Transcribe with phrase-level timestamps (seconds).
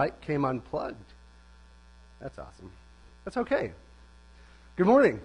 [0.00, 1.12] light came unplugged.
[2.20, 2.72] That's awesome.
[3.24, 3.70] That's okay.
[4.74, 5.20] Good morning.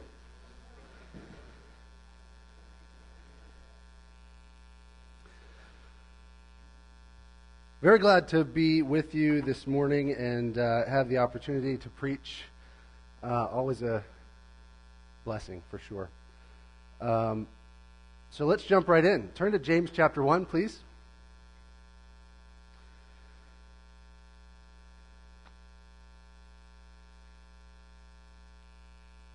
[7.81, 12.43] Very glad to be with you this morning and uh, have the opportunity to preach.
[13.23, 14.03] Uh, always a
[15.25, 16.11] blessing, for sure.
[17.01, 17.47] Um,
[18.29, 19.29] so let's jump right in.
[19.29, 20.81] Turn to James chapter 1, please.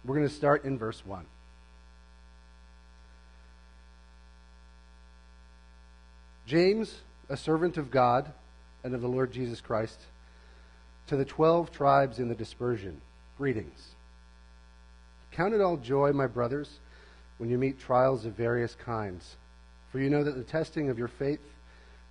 [0.05, 1.25] We're going to start in verse 1.
[6.47, 8.31] James, a servant of God
[8.83, 9.99] and of the Lord Jesus Christ,
[11.07, 13.01] to the twelve tribes in the dispersion,
[13.39, 13.95] greetings.
[15.33, 16.81] Count it all joy, my brothers,
[17.39, 19.37] when you meet trials of various kinds,
[19.91, 21.41] for you know that the testing of your faith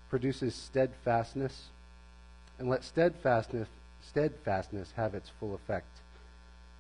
[0.09, 1.65] produces steadfastness,
[2.57, 3.67] and let steadfastness,
[4.01, 6.02] steadfastness have its full effect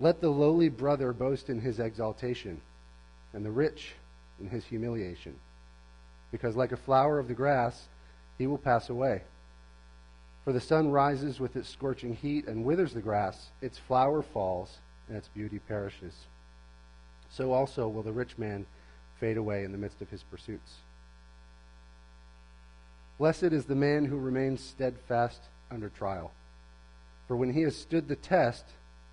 [0.00, 2.60] Let the lowly brother boast in his exaltation,
[3.32, 3.92] and the rich
[4.40, 5.36] in his humiliation.
[6.32, 7.88] Because like a flower of the grass,
[8.38, 9.22] he will pass away.
[10.44, 14.78] For the sun rises with its scorching heat and withers the grass, its flower falls,
[15.08, 16.14] and its beauty perishes.
[17.30, 18.66] So also will the rich man
[19.20, 20.74] fade away in the midst of his pursuits.
[23.16, 26.32] Blessed is the man who remains steadfast under trial.
[27.28, 28.64] For when he has stood the test,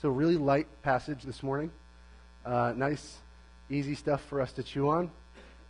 [0.00, 1.70] So, really light passage this morning.
[2.46, 3.18] Uh, nice,
[3.68, 5.10] easy stuff for us to chew on.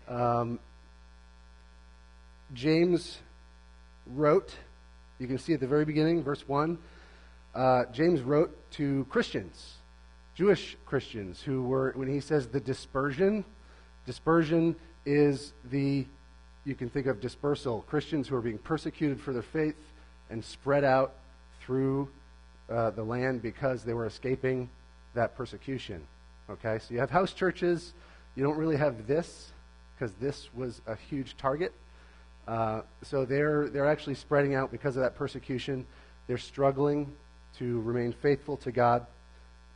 [0.07, 0.61] Um,
[2.55, 3.19] James
[4.07, 4.55] wrote,
[5.19, 6.79] you can see at the very beginning, verse 1,
[7.57, 9.79] uh, James wrote to Christians,
[10.37, 13.45] Jewish Christians, who were, when he says the dispersion,
[14.07, 14.77] dispersion
[15.07, 16.07] is the,
[16.65, 19.75] you can think of dispersal, Christians who are being persecuted for their faith
[20.31, 21.15] and spread out
[21.63, 22.09] through
[22.71, 24.71] uh, the land because they were escaping
[25.15, 26.07] that persecution.
[26.49, 27.93] Okay, so you have house churches.
[28.37, 29.53] You don't really have this
[29.95, 31.73] because this was a huge target.
[32.49, 35.87] Uh, so they're they're actually spreading out because of that persecution.
[36.27, 37.13] They're struggling
[37.59, 39.07] to remain faithful to God.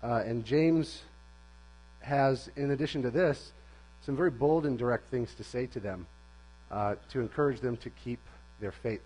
[0.03, 1.03] Uh, and James
[2.01, 3.53] has, in addition to this,
[4.05, 6.07] some very bold and direct things to say to them
[6.71, 8.21] uh, to encourage them to keep
[8.61, 9.03] their faith.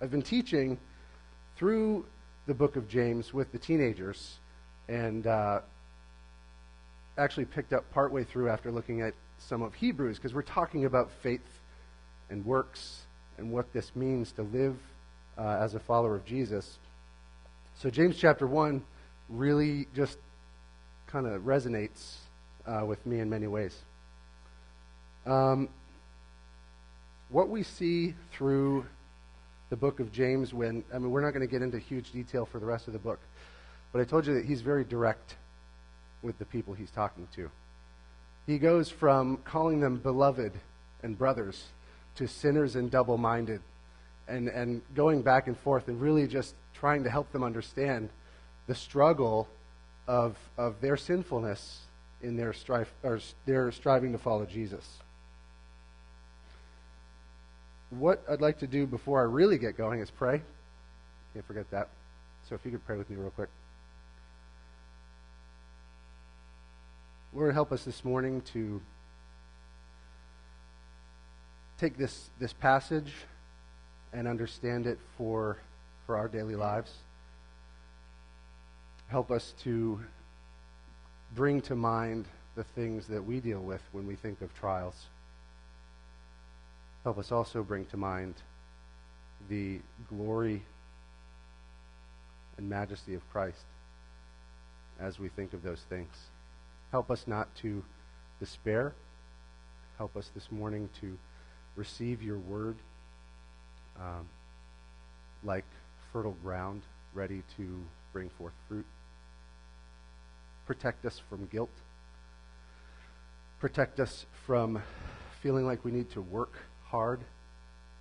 [0.00, 0.78] I've been teaching
[1.56, 2.06] through
[2.50, 4.40] the book of James with the teenagers
[4.88, 5.60] and uh,
[7.16, 11.12] actually picked up partway through after looking at some of Hebrews because we're talking about
[11.22, 11.60] faith
[12.28, 13.02] and works
[13.38, 14.76] and what this means to live
[15.38, 16.80] uh, as a follower of Jesus.
[17.78, 18.82] So, James chapter 1
[19.28, 20.18] really just
[21.06, 22.16] kind of resonates
[22.66, 23.78] uh, with me in many ways.
[25.24, 25.68] Um,
[27.28, 28.86] what we see through
[29.70, 32.44] the book of James when, I mean, we're not going to get into huge detail
[32.44, 33.20] for the rest of the book,
[33.92, 35.36] but I told you that he's very direct
[36.22, 37.50] with the people he's talking to.
[38.46, 40.52] He goes from calling them beloved
[41.02, 41.68] and brothers
[42.16, 43.60] to sinners and double minded,
[44.26, 48.10] and, and going back and forth and really just trying to help them understand
[48.66, 49.48] the struggle
[50.08, 51.82] of, of their sinfulness
[52.22, 54.98] in their, strife, or their striving to follow Jesus
[57.90, 60.42] what I'd like to do before I really get going is pray.
[61.34, 61.88] Can't forget that.
[62.48, 63.48] So if you could pray with me real quick.
[67.32, 68.80] Lord, help us this morning to
[71.78, 73.12] take this, this passage
[74.12, 75.58] and understand it for,
[76.06, 76.92] for our daily lives.
[79.06, 80.00] Help us to
[81.34, 82.26] bring to mind
[82.56, 85.06] the things that we deal with when we think of trials.
[87.02, 88.34] Help us also bring to mind
[89.48, 90.62] the glory
[92.58, 93.64] and majesty of Christ
[95.00, 96.14] as we think of those things.
[96.90, 97.82] Help us not to
[98.38, 98.92] despair.
[99.96, 101.16] Help us this morning to
[101.74, 102.76] receive your word
[103.98, 104.28] um,
[105.42, 105.64] like
[106.12, 106.82] fertile ground
[107.14, 107.82] ready to
[108.12, 108.86] bring forth fruit.
[110.66, 111.70] Protect us from guilt.
[113.58, 114.82] Protect us from
[115.40, 116.52] feeling like we need to work
[116.90, 117.20] hard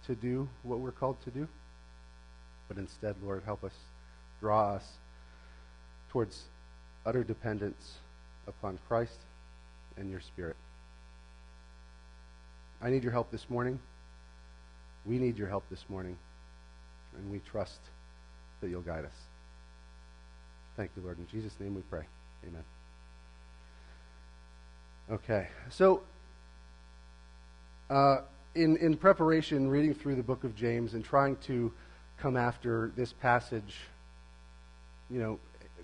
[0.08, 1.48] to do what we're called to do.
[2.68, 3.74] But instead, Lord, help us,
[4.40, 4.98] draw us
[6.12, 6.44] towards
[7.06, 7.98] utter dependence
[8.48, 9.18] upon Christ
[9.98, 10.56] and your Spirit.
[12.82, 13.80] I need your help this morning.
[15.06, 16.18] We need your help this morning.
[17.18, 17.80] And we trust
[18.62, 19.12] that you'll guide us.
[20.78, 21.18] Thank you, Lord.
[21.18, 22.04] In Jesus' name we pray.
[22.48, 22.64] Amen.
[25.12, 25.48] Okay.
[25.70, 26.04] So,
[27.90, 28.20] uh,
[28.60, 31.72] in, in preparation, reading through the book of James and trying to
[32.18, 33.78] come after this passage,
[35.10, 35.40] you know,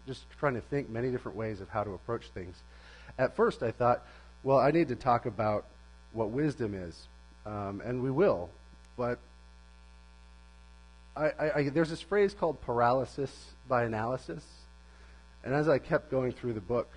[0.06, 2.58] just trying to think many different ways of how to approach things.
[3.18, 4.06] At first, I thought,
[4.44, 5.66] well, I need to talk about
[6.12, 7.08] what wisdom is,
[7.46, 8.50] um, and we will.
[8.98, 9.20] But
[11.16, 13.32] I, I, I, there's this phrase called paralysis
[13.70, 14.44] by analysis,
[15.46, 16.90] and as I kept going through the book,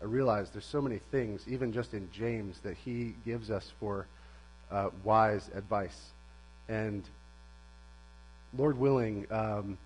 [0.00, 4.06] I realized there's so many things, even just in James, that he gives us for
[4.70, 6.10] uh, wise advice.
[6.68, 7.08] And
[8.56, 9.78] Lord willing, um,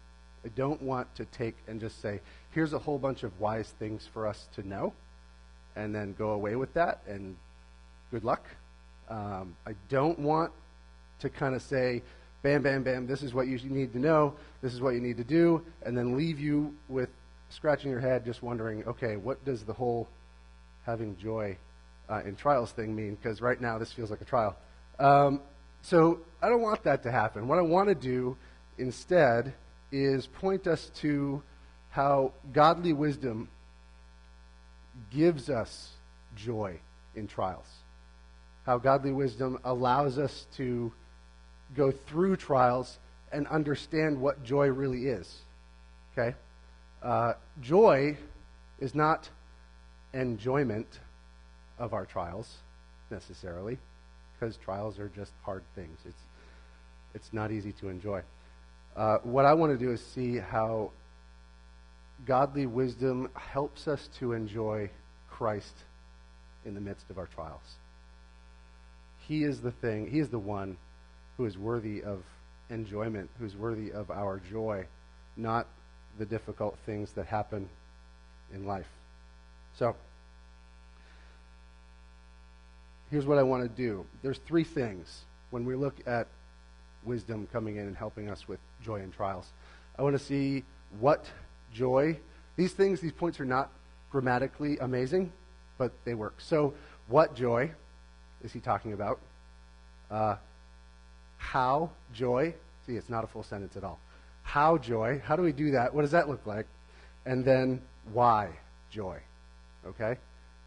[0.45, 2.21] I don't want to take and just say,
[2.53, 4.93] here's a whole bunch of wise things for us to know,
[5.77, 7.37] and then go away with that, and
[8.11, 8.47] good luck.
[9.09, 10.53] Um, I don't want
[11.21, 12.03] to kind of say,
[12.43, 15.19] bam, bam, bam, this is what you need to know, this is what you need
[15.19, 17.11] to do, and then leave you with
[17.51, 20.09] scratching your head just wondering, okay, what does the whole
[20.87, 21.57] having joy
[22.09, 23.17] uh, in trials thing mean?
[23.17, 24.57] Because right now this feels like a trial.
[25.01, 25.41] Um,
[25.81, 27.49] so I don't want that to happen.
[27.49, 28.37] What I want to do
[28.79, 29.55] instead
[29.91, 31.43] is point us to
[31.89, 33.49] how godly wisdom
[35.11, 35.91] gives us
[36.37, 36.79] joy
[37.17, 37.67] in trials.
[38.67, 40.93] How godly wisdom allows us to
[41.75, 42.99] go through trials
[43.33, 45.43] and understand what joy really is.
[46.13, 46.37] Okay?
[47.03, 47.33] Uh,
[47.63, 48.17] joy
[48.79, 49.29] is not
[50.13, 51.01] enjoyment
[51.79, 52.59] of our trials
[53.11, 53.79] necessarily,
[54.41, 55.99] because trials are just hard things.
[56.07, 56.23] It's,
[57.15, 58.23] it's not easy to enjoy.
[58.97, 60.91] Uh, what I want to do is see how
[62.27, 64.91] godly wisdom helps us to enjoy
[65.29, 65.75] Christ
[66.65, 67.77] in the midst of our trials.
[69.29, 70.77] He is the thing, He is the one
[71.37, 72.23] who is worthy of
[72.69, 74.87] enjoyment, who's worthy of our joy,
[75.37, 75.67] not
[76.19, 77.69] the difficult things that happen
[78.53, 78.89] in life.
[79.79, 79.95] So,
[83.11, 84.07] here's what I want to do.
[84.23, 86.29] There's three things when we look at
[87.05, 89.47] wisdom coming in and helping us with joy and trials.
[89.99, 90.65] I want to see
[90.99, 91.27] what
[91.73, 92.19] joy,
[92.57, 93.71] these things, these points are not
[94.11, 95.33] grammatically amazing,
[95.79, 96.35] but they work.
[96.39, 96.75] So,
[97.09, 97.73] what joy
[98.43, 99.19] is he talking about?
[100.11, 100.37] Uh,
[101.39, 102.55] how joy,
[102.87, 103.99] see, it's not a full sentence at all.
[104.43, 105.95] How joy, how do we do that?
[105.95, 106.67] What does that look like?
[107.27, 108.51] And then why
[108.91, 109.21] joy?
[109.87, 110.17] Okay?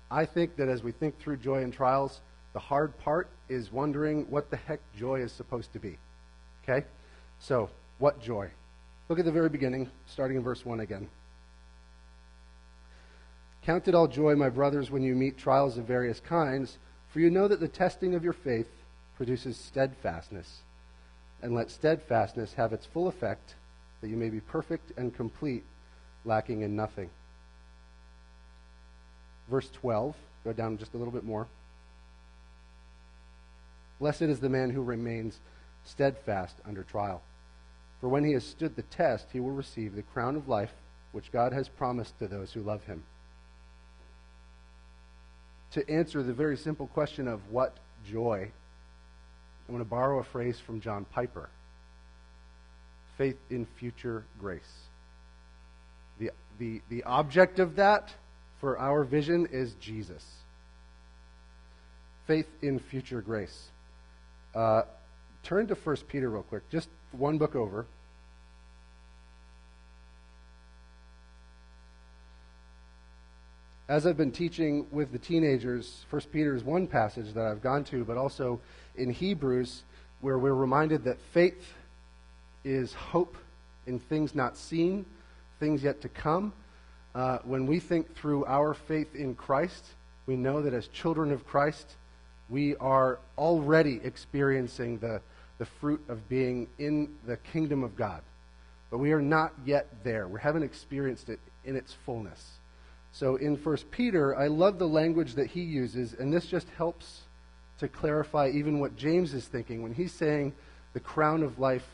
[0.09, 2.21] I think that as we think through joy and trials,
[2.53, 5.97] the hard part is wondering what the heck joy is supposed to be.
[6.63, 6.85] Okay?
[7.39, 8.49] So, what joy?
[9.09, 11.09] Look at the very beginning, starting in verse 1 again.
[13.65, 16.77] Count it all joy, my brothers, when you meet trials of various kinds,
[17.09, 18.69] for you know that the testing of your faith
[19.15, 20.61] produces steadfastness.
[21.41, 23.55] And let steadfastness have its full effect,
[24.01, 25.63] that you may be perfect and complete,
[26.25, 27.09] lacking in nothing.
[29.49, 31.47] Verse 12, go down just a little bit more.
[34.03, 35.39] Blessed is the man who remains
[35.85, 37.21] steadfast under trial.
[38.01, 40.73] For when he has stood the test, he will receive the crown of life
[41.13, 43.05] which God has promised to those who love him.
[45.71, 48.51] To answer the very simple question of what joy,
[49.69, 51.49] I'm going to borrow a phrase from John Piper
[53.17, 54.81] faith in future grace.
[56.19, 58.13] The, the, the object of that
[58.59, 60.25] for our vision is Jesus.
[62.27, 63.69] Faith in future grace.
[64.55, 64.83] Uh,
[65.41, 67.85] turn to 1 Peter real quick, just one book over.
[73.89, 77.83] As I've been teaching with the teenagers, 1 Peter is one passage that I've gone
[77.85, 78.61] to, but also
[78.95, 79.83] in Hebrews,
[80.21, 81.73] where we're reminded that faith
[82.63, 83.35] is hope
[83.85, 85.05] in things not seen,
[85.59, 86.53] things yet to come.
[87.13, 89.83] Uh, when we think through our faith in Christ,
[90.25, 91.95] we know that as children of Christ,
[92.53, 95.21] We are already experiencing the,
[95.57, 98.21] the fruit of being in the kingdom of God.
[98.91, 100.27] But we are not yet there.
[100.27, 102.59] We haven't experienced it in its fullness.
[103.11, 107.21] So in 1 Peter, I love the language that he uses, and this just helps
[107.79, 110.53] to clarify even what James is thinking when he's saying
[110.93, 111.87] the crown of life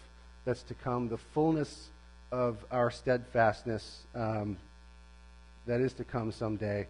[0.43, 1.87] that's to come, the fullness
[2.33, 4.57] of our steadfastness um,
[5.67, 6.85] that is to come someday.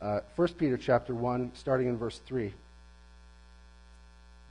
[0.00, 2.54] Uh, 1 Peter chapter 1, starting in verse 3.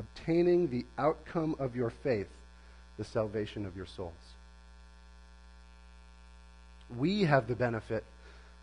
[0.00, 2.28] obtaining the outcome of your faith
[2.96, 4.12] the salvation of your souls.
[6.98, 8.02] We have the benefit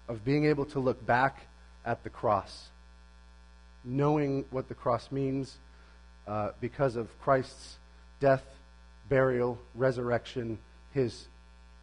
[0.08, 1.48] of being able to look back
[1.86, 2.70] at the cross,
[3.84, 5.58] knowing what the cross means
[6.28, 7.78] uh, because of Christ's
[8.20, 8.44] death,
[9.10, 10.58] burial, resurrection,
[10.94, 11.28] his,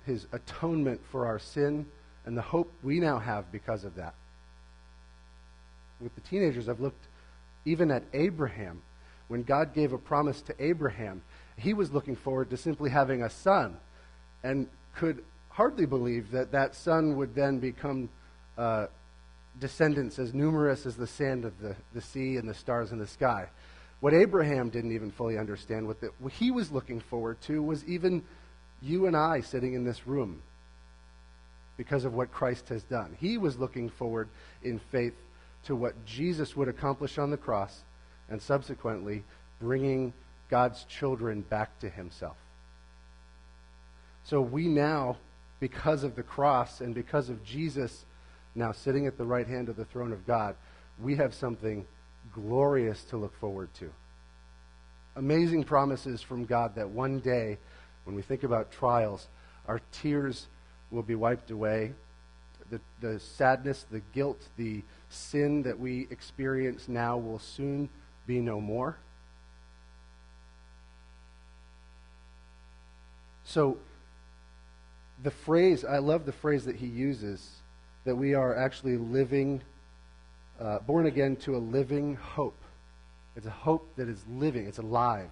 [0.04, 1.86] his atonement for our sin,
[2.26, 4.14] and the hope we now have because of that.
[6.00, 7.06] With the teenagers, I've looked
[7.64, 8.82] even at Abraham.
[9.28, 11.22] When God gave a promise to Abraham,
[11.56, 13.76] he was looking forward to simply having a son
[14.42, 18.08] and could hardly believe that that son would then become
[18.58, 18.86] uh,
[19.60, 23.06] descendants as numerous as the sand of the, the sea and the stars in the
[23.06, 23.46] sky.
[24.00, 27.84] What Abraham didn't even fully understand, what, the, what he was looking forward to, was
[27.86, 28.22] even
[28.82, 30.42] you and I sitting in this room
[31.76, 33.16] because of what Christ has done.
[33.18, 34.28] He was looking forward
[34.62, 35.14] in faith
[35.64, 37.82] to what Jesus would accomplish on the cross
[38.28, 39.24] and subsequently
[39.60, 40.12] bringing
[40.50, 42.36] God's children back to himself.
[44.24, 45.16] So we now,
[45.60, 48.04] because of the cross and because of Jesus
[48.54, 50.54] now sitting at the right hand of the throne of God,
[51.02, 51.84] we have something
[52.32, 53.90] glorious to look forward to.
[55.16, 57.58] Amazing promises from God that one day,
[58.04, 59.28] when we think about trials,
[59.66, 60.46] our tears
[60.90, 61.92] will be wiped away.
[62.70, 67.88] The, the sadness, the guilt, the sin that we experience now will soon
[68.26, 68.96] be no more.
[73.44, 73.76] So,
[75.22, 77.60] the phrase, I love the phrase that he uses,
[78.04, 79.62] that we are actually living,
[80.60, 82.58] uh, born again to a living hope.
[83.36, 85.30] It's a hope that is living, it's alive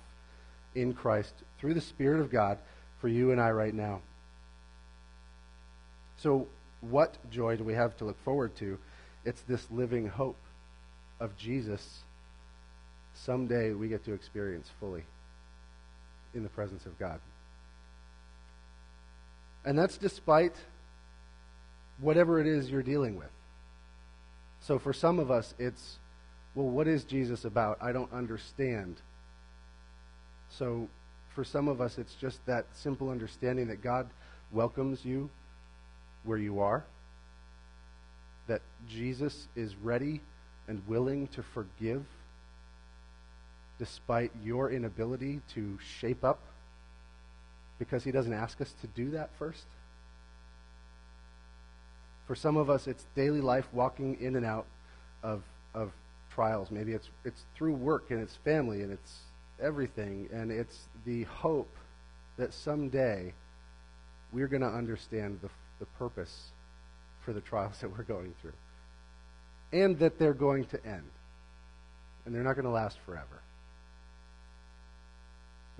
[0.74, 2.58] in Christ through the Spirit of God
[3.00, 4.00] for you and I right now.
[6.16, 6.46] So,
[6.80, 8.78] what joy do we have to look forward to?
[9.24, 10.38] It's this living hope
[11.20, 12.02] of Jesus
[13.14, 15.04] someday we get to experience fully
[16.34, 17.20] in the presence of God.
[19.64, 20.56] And that's despite
[22.00, 23.30] whatever it is you're dealing with.
[24.60, 25.98] So for some of us, it's,
[26.54, 27.78] well, what is Jesus about?
[27.80, 28.96] I don't understand.
[30.50, 30.88] So
[31.34, 34.08] for some of us, it's just that simple understanding that God
[34.50, 35.30] welcomes you
[36.24, 36.84] where you are,
[38.46, 40.20] that Jesus is ready
[40.68, 42.04] and willing to forgive
[43.82, 46.38] despite your inability to shape up
[47.80, 49.64] because he doesn't ask us to do that first.
[52.28, 54.66] For some of us, it's daily life walking in and out
[55.24, 55.42] of,
[55.74, 55.90] of
[56.32, 56.70] trials.
[56.70, 59.22] Maybe it's, it's through work and it's family and it's
[59.60, 60.28] everything.
[60.32, 61.74] And it's the hope
[62.36, 63.34] that someday
[64.32, 66.52] we're going to understand the, the purpose
[67.24, 68.52] for the trials that we're going through.
[69.72, 71.10] And that they're going to end.
[72.24, 73.42] And they're not going to last forever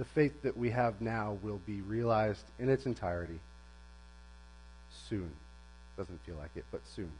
[0.02, 3.38] the faith that we have now will be realized in its entirety
[5.08, 5.30] soon.
[5.96, 7.12] Doesn't feel like it, but soon.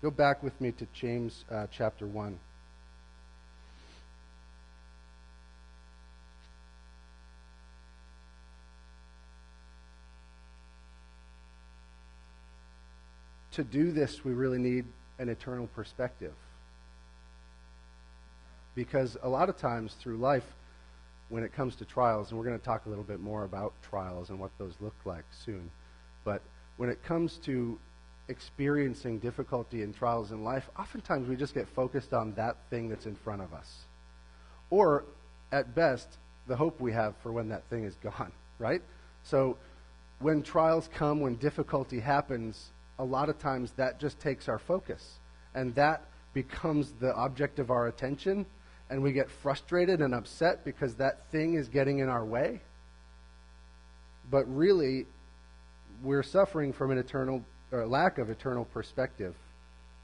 [0.00, 2.38] Go back with me to James uh, chapter 1.
[13.54, 14.84] To do this, we really need
[15.18, 16.34] an eternal perspective.
[18.74, 20.46] Because a lot of times through life,
[21.28, 23.72] when it comes to trials, and we're going to talk a little bit more about
[23.82, 25.70] trials and what those look like soon,
[26.24, 26.42] but
[26.76, 27.78] when it comes to
[28.28, 33.06] experiencing difficulty and trials in life, oftentimes we just get focused on that thing that's
[33.06, 33.84] in front of us.
[34.70, 35.04] Or,
[35.50, 36.08] at best,
[36.46, 38.82] the hope we have for when that thing is gone, right?
[39.22, 39.56] So,
[40.18, 45.18] when trials come, when difficulty happens, a lot of times that just takes our focus.
[45.54, 48.46] And that becomes the object of our attention.
[48.92, 52.60] And we get frustrated and upset because that thing is getting in our way.
[54.30, 55.06] But really,
[56.02, 59.34] we're suffering from an eternal or lack of eternal perspective.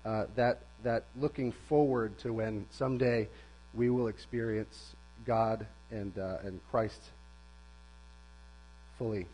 [0.06, 3.28] Uh, that that looking forward to when someday
[3.74, 7.02] we will experience God and uh, and Christ
[8.96, 9.26] fully.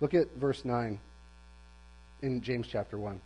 [0.00, 1.00] Look at verse nine
[2.20, 3.22] in James chapter one.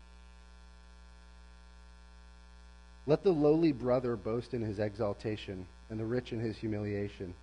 [3.10, 7.34] Let the lowly brother boast in his exaltation, and the rich in his humiliation,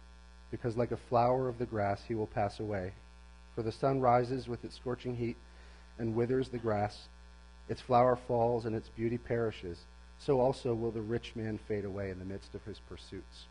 [0.49, 2.93] because like a flower of the grass he will pass away.
[3.53, 5.35] For the sun rises with its scorching heat
[5.99, 7.09] and withers the grass.
[7.67, 9.79] Its flower falls and its beauty perishes.
[10.19, 13.47] So also will the rich man fade away in the midst of his pursuits.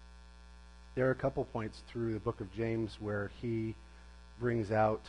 [0.95, 3.75] There are a couple points through the book of James where he
[4.41, 5.03] brings out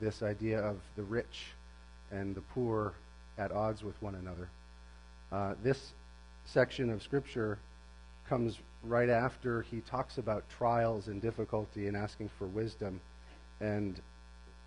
[0.00, 1.48] this idea of the rich
[2.10, 2.94] and the poor
[3.36, 4.48] at odds with one another.
[5.30, 5.92] Uh, this
[6.48, 7.58] section of Scripture
[8.28, 13.00] comes right after he talks about trials and difficulty and asking for wisdom.
[13.60, 14.00] And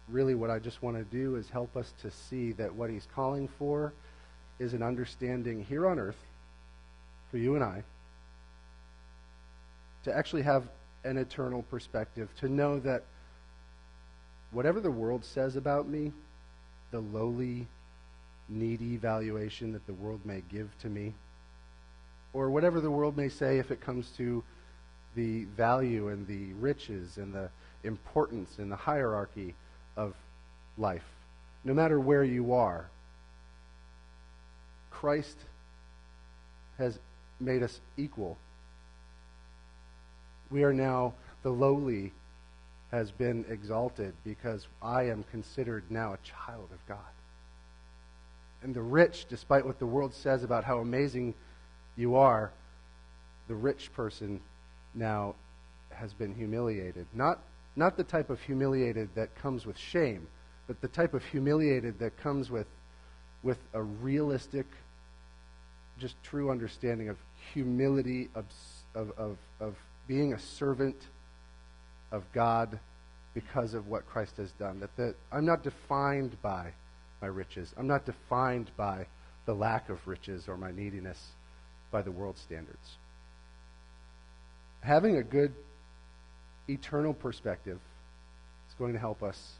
[0.07, 3.07] really, what I just want to do is help us to see that what he's
[3.15, 3.93] calling for
[4.59, 6.23] is an understanding here on earth
[7.31, 7.83] for you and I
[10.03, 10.67] to actually have
[11.03, 13.03] an eternal perspective, to know that
[14.51, 16.11] whatever the world says about me,
[16.91, 17.67] the lowly,
[18.49, 21.13] needy valuation that the world may give to me,
[22.33, 24.43] or whatever the world may say if it comes to
[25.15, 27.49] the value and the riches and the
[27.83, 29.53] importance and the hierarchy
[29.97, 30.13] of
[30.77, 31.03] life,
[31.63, 32.89] no matter where you are.
[34.89, 35.37] Christ
[36.77, 36.97] has
[37.39, 38.37] made us equal.
[40.49, 42.13] We are now, the lowly
[42.91, 46.97] has been exalted because I am considered now a child of God.
[48.61, 51.33] And the rich, despite what the world says about how amazing
[51.95, 52.51] you are,
[53.47, 54.39] the rich person
[54.93, 55.35] now
[55.91, 57.05] has been humiliated.
[57.13, 57.39] Not,
[57.75, 60.27] not the type of humiliated that comes with shame,
[60.67, 62.67] but the type of humiliated that comes with,
[63.43, 64.65] with a realistic,
[65.99, 67.17] just true understanding of
[67.53, 68.45] humility, of,
[68.95, 69.75] of, of, of
[70.07, 70.97] being a servant
[72.11, 72.79] of God
[73.33, 74.79] because of what Christ has done.
[74.79, 76.73] That the, I'm not defined by
[77.21, 77.73] my riches.
[77.77, 79.05] I'm not defined by
[79.45, 81.31] the lack of riches or my neediness
[81.91, 82.97] by the world standards.
[84.81, 85.53] Having a good
[86.67, 87.79] eternal perspective
[88.69, 89.53] is going to help us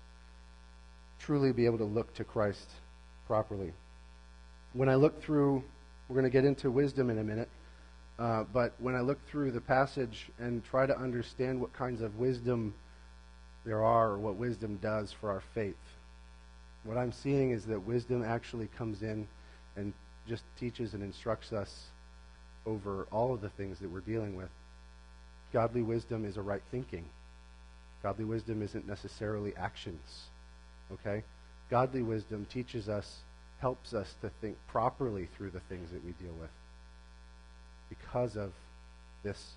[1.20, 2.70] truly be able to look to Christ
[3.28, 3.74] properly.
[4.74, 5.63] When I look through,
[6.08, 7.50] we're going to get into wisdom in a minute,
[8.17, 12.17] uh, but when I look through the passage and try to understand what kinds of
[12.17, 12.74] wisdom
[13.65, 15.76] there are or what wisdom does for our faith,
[16.84, 19.28] what I'm seeing is that wisdom actually comes in
[19.76, 19.94] and
[20.28, 21.90] just teaches and instructs us
[22.65, 24.50] over all of the things that we're dealing with.
[25.54, 27.06] Godly wisdom is a right thinking.
[28.04, 30.26] Godly wisdom isn't necessarily actions.
[30.91, 31.24] Okay?
[31.69, 33.19] Godly wisdom teaches us,
[33.60, 36.50] helps us to think properly through the things that we deal with
[37.89, 38.54] because of
[39.24, 39.52] this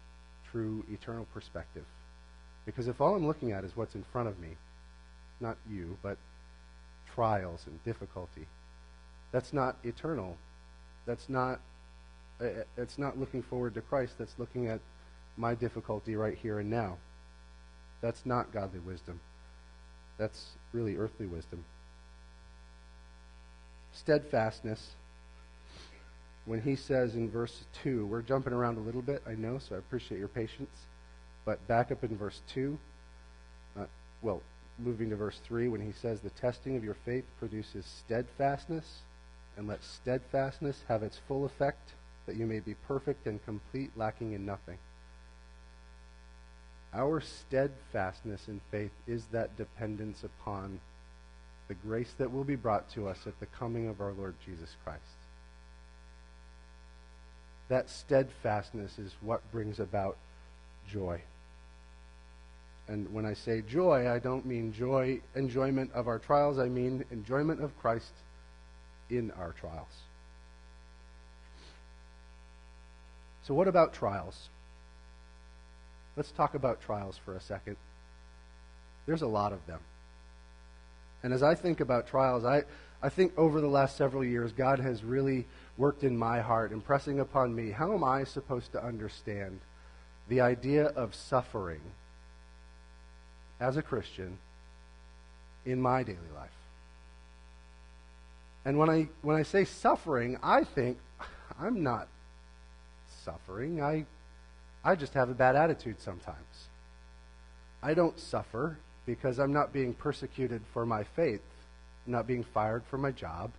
[0.50, 1.84] true eternal perspective.
[2.66, 4.56] Because if all I'm looking at is what's in front of me,
[5.40, 6.16] not you, but
[7.14, 8.46] trials and difficulty,
[9.32, 10.36] that's not eternal.
[11.06, 11.60] That's not
[12.40, 14.14] it's not looking forward to Christ.
[14.18, 14.80] That's looking at
[15.36, 16.98] my difficulty right here and now.
[18.00, 19.20] That's not godly wisdom.
[20.18, 21.64] That's really earthly wisdom.
[23.92, 24.94] Steadfastness,
[26.44, 29.76] when he says in verse 2, we're jumping around a little bit, I know, so
[29.76, 30.76] I appreciate your patience.
[31.44, 32.78] But back up in verse 2,
[33.78, 33.84] uh,
[34.22, 34.42] well,
[34.78, 39.02] moving to verse 3, when he says, The testing of your faith produces steadfastness,
[39.56, 41.92] and let steadfastness have its full effect
[42.26, 44.78] that you may be perfect and complete, lacking in nothing.
[46.92, 50.80] Our steadfastness in faith is that dependence upon
[51.68, 54.76] the grace that will be brought to us at the coming of our Lord Jesus
[54.84, 55.02] Christ.
[57.68, 60.16] That steadfastness is what brings about
[60.90, 61.22] joy.
[62.86, 66.58] And when I say joy, I don't mean joy, enjoyment of our trials.
[66.58, 68.12] I mean enjoyment of Christ
[69.08, 70.02] in our trials.
[73.46, 74.48] So, what about trials?
[76.16, 77.76] Let's talk about trials for a second.
[79.06, 79.80] There's a lot of them.
[81.22, 82.62] And as I think about trials, I,
[83.02, 87.20] I think over the last several years, God has really worked in my heart, impressing
[87.20, 89.60] upon me how am I supposed to understand
[90.28, 91.80] the idea of suffering
[93.60, 94.38] as a Christian
[95.66, 96.50] in my daily life.
[98.64, 100.98] And when I when I say suffering, I think
[101.60, 102.08] I'm not
[103.24, 103.82] suffering.
[103.82, 104.04] I
[104.84, 106.68] I just have a bad attitude sometimes.
[107.82, 111.42] I don't suffer because I'm not being persecuted for my faith.
[112.06, 113.50] Not being fired from my job,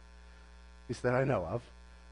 [0.84, 1.62] at least that I know of.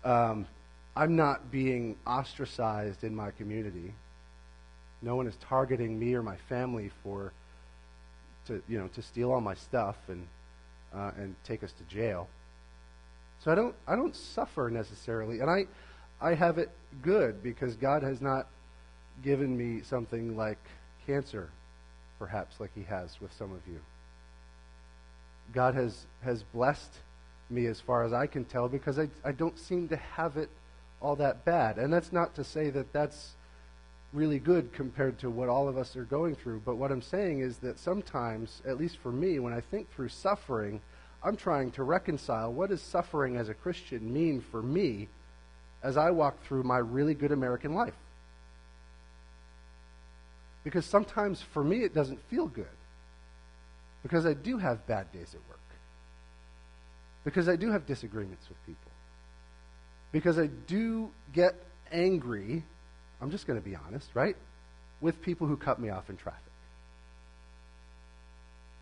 [0.03, 0.47] Um,
[0.95, 3.93] I'm not being ostracized in my community.
[5.01, 7.33] No one is targeting me or my family for
[8.47, 10.27] to you know to steal all my stuff and
[10.93, 12.27] uh, and take us to jail.
[13.43, 15.65] So I don't I don't suffer necessarily, and I
[16.21, 18.47] I have it good because God has not
[19.23, 20.59] given me something like
[21.05, 21.49] cancer,
[22.19, 23.79] perhaps like He has with some of you.
[25.53, 26.93] God has has blessed
[27.49, 30.49] me as far as I can tell because I, I don't seem to have it
[31.01, 31.77] all that bad.
[31.77, 33.33] And that's not to say that that's
[34.13, 36.61] really good compared to what all of us are going through.
[36.65, 40.09] But what I'm saying is that sometimes, at least for me, when I think through
[40.09, 40.81] suffering,
[41.23, 45.09] I'm trying to reconcile what does suffering as a Christian mean for me
[45.83, 47.93] as I walk through my really good American life.
[50.63, 52.65] Because sometimes for me it doesn't feel good.
[54.01, 55.59] Because I do have bad days at work.
[57.23, 58.91] Because I do have disagreements with people.
[60.11, 61.55] Because I do get
[61.91, 62.63] angry,
[63.21, 64.35] I'm just going to be honest, right?
[65.01, 66.41] With people who cut me off in traffic.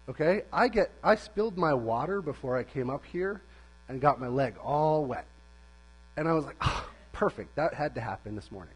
[0.10, 0.42] Okay?
[0.52, 3.42] I get I spilled my water before I came up here
[3.88, 5.26] and got my leg all wet.
[6.18, 6.91] And I was like, oh,
[7.22, 7.56] perfect.
[7.56, 8.74] That had to happen this morning.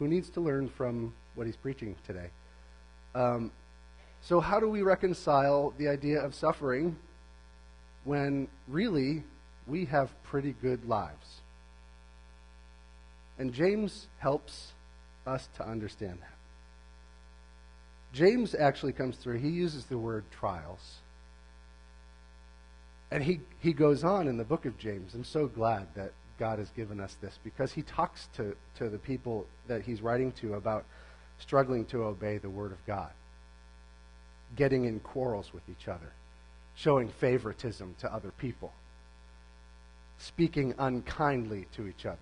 [0.00, 2.30] Who needs to learn from what he's preaching today?
[3.14, 3.52] Um,
[4.20, 6.96] so, how do we reconcile the idea of suffering
[8.02, 9.22] when really
[9.68, 11.42] we have pretty good lives?
[13.38, 14.72] And James helps
[15.28, 16.38] us to understand that.
[18.12, 20.96] James actually comes through, he uses the word trials.
[23.14, 25.14] And he, he goes on in the book of James.
[25.14, 28.98] I'm so glad that God has given us this because he talks to, to the
[28.98, 30.84] people that he's writing to about
[31.38, 33.12] struggling to obey the word of God
[34.56, 36.12] getting in quarrels with each other,
[36.74, 38.72] showing favoritism to other people,
[40.18, 42.18] speaking unkindly to each other.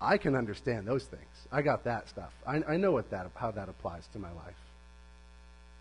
[0.00, 1.46] I can understand those things.
[1.52, 2.32] I got that stuff.
[2.44, 4.58] I, I know what that, how that applies to my life.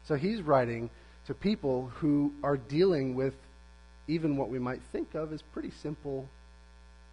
[0.04, 0.92] So he's writing
[1.30, 3.36] to people who are dealing with
[4.08, 6.28] even what we might think of as pretty simple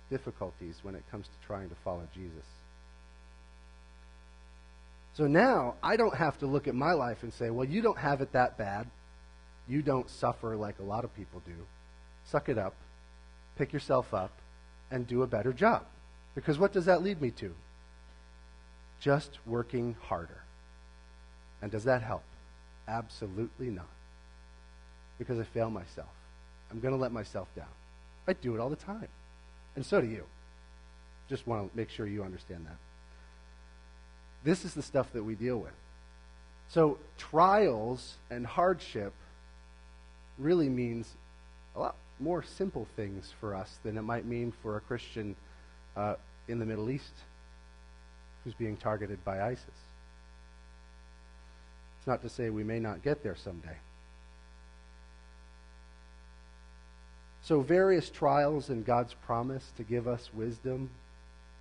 [0.09, 2.47] difficulties when it comes to trying to follow Jesus.
[5.13, 7.99] So now I don't have to look at my life and say, well, you don't
[7.99, 8.87] have it that bad.
[9.69, 11.67] You don't suffer like a lot of people do.
[12.25, 12.75] Suck it up,
[13.59, 14.33] pick yourself up,
[14.91, 15.85] and do a better job.
[16.35, 17.55] Because what does that lead me to?
[18.99, 20.41] Just working harder.
[21.61, 22.25] And does that help?
[22.89, 23.89] Absolutely not.
[25.19, 26.09] Because I fail myself.
[26.71, 27.67] I'm going to let myself down.
[28.29, 29.09] I do it all the time.
[29.77, 30.25] And so do you.
[31.29, 32.77] Just want to make sure you understand that.
[34.45, 35.73] This is the stuff that we deal with.
[36.69, 39.13] So, trials and hardship
[40.39, 41.09] really means
[41.75, 45.37] a lot more simple things for us than it might mean for a Christian
[45.97, 46.15] uh,
[46.49, 47.13] in the Middle East
[48.45, 49.65] who's being targeted by ISIS.
[51.99, 53.77] It's not to say we may not get there someday.
[57.47, 60.91] So, various trials and God's promise to give us wisdom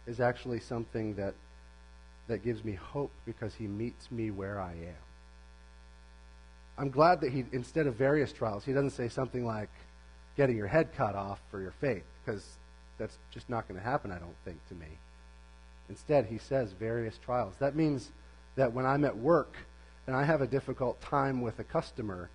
[0.08, 1.36] is actually something that
[2.28, 5.04] that gives me hope because he meets me where I am.
[6.80, 9.69] I'm glad that he, instead of various trials, he doesn't say something like
[10.36, 12.43] getting your head cut off for your faith, because
[12.98, 14.98] that's just not going to happen, I don't think, to me.
[15.88, 17.54] Instead, he says various trials.
[17.60, 18.10] That means
[18.56, 19.56] that when I'm at work
[20.08, 22.32] and I have a difficult time with a customer,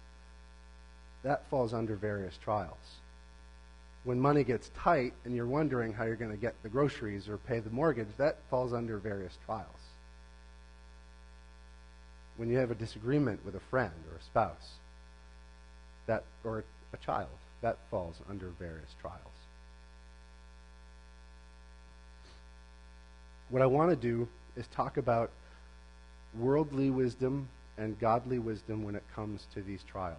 [1.25, 3.00] that falls under various trials
[4.05, 7.37] when money gets tight and you're wondering how you're going to get the groceries or
[7.37, 9.67] pay the mortgage, that falls under various trials.
[12.37, 14.73] When you have a disagreement with a friend or a spouse,
[16.07, 17.29] that or a child,
[17.61, 19.21] that falls under various trials.
[23.51, 25.31] What I want to do is talk about
[26.39, 30.19] worldly wisdom and godly wisdom when it comes to these trials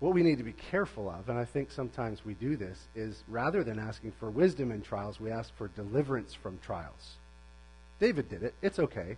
[0.00, 3.22] What we need to be careful of, and I think sometimes we do this, is
[3.28, 7.16] rather than asking for wisdom in trials, we ask for deliverance from trials.
[8.00, 8.54] David did it.
[8.62, 9.16] It's okay.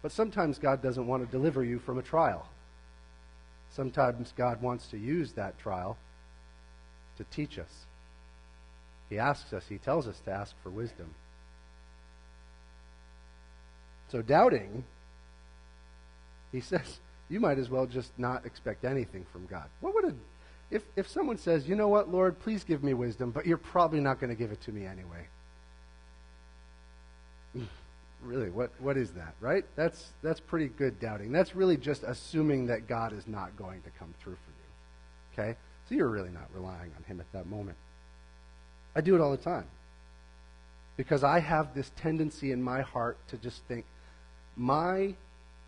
[0.00, 2.48] But sometimes God doesn't want to deliver you from a trial.
[3.70, 5.98] Sometimes God wants to use that trial
[7.18, 7.84] to teach us.
[9.10, 11.14] He asks us, He tells us to ask for wisdom.
[14.08, 14.84] So, doubting,
[16.50, 19.64] He says, you might as well just not expect anything from God.
[19.80, 20.14] What would a,
[20.70, 24.00] if, if someone says, you know what, Lord, please give me wisdom, but you're probably
[24.00, 25.26] not going to give it to me anyway?
[28.22, 29.64] really, what, what is that, right?
[29.76, 31.32] That's, that's pretty good doubting.
[31.32, 35.44] That's really just assuming that God is not going to come through for you.
[35.44, 35.58] Okay?
[35.88, 37.76] So you're really not relying on Him at that moment.
[38.94, 39.66] I do it all the time.
[40.96, 43.84] Because I have this tendency in my heart to just think,
[44.56, 45.14] my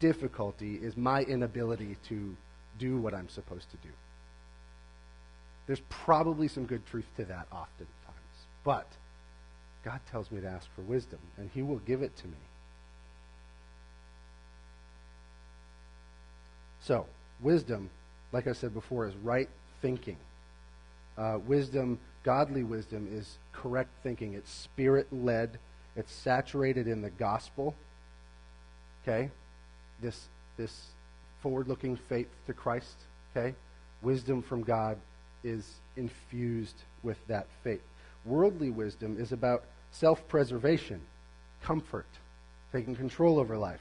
[0.00, 2.36] difficulty is my inability to
[2.78, 3.88] do what I'm supposed to do.
[5.66, 7.88] There's probably some good truth to that oftentimes.
[8.64, 8.86] But
[9.84, 12.36] God tells me to ask for wisdom, and He will give it to me.
[16.80, 17.06] So,
[17.40, 17.90] wisdom,
[18.32, 19.48] like I said before, is right
[19.82, 20.16] thinking.
[21.18, 24.34] Uh, wisdom, godly wisdom, is correct thinking.
[24.34, 25.58] It's spirit led,
[25.96, 27.74] it's saturated in the gospel.
[29.02, 29.30] Okay?
[30.00, 30.86] This, this
[31.42, 32.96] forward looking faith to Christ,
[33.36, 33.54] okay?
[34.02, 34.98] Wisdom from God
[35.44, 35.64] is
[35.96, 37.82] infused with that faith.
[38.24, 41.00] Worldly wisdom is about self preservation,
[41.62, 42.06] comfort,
[42.72, 43.80] taking control over life,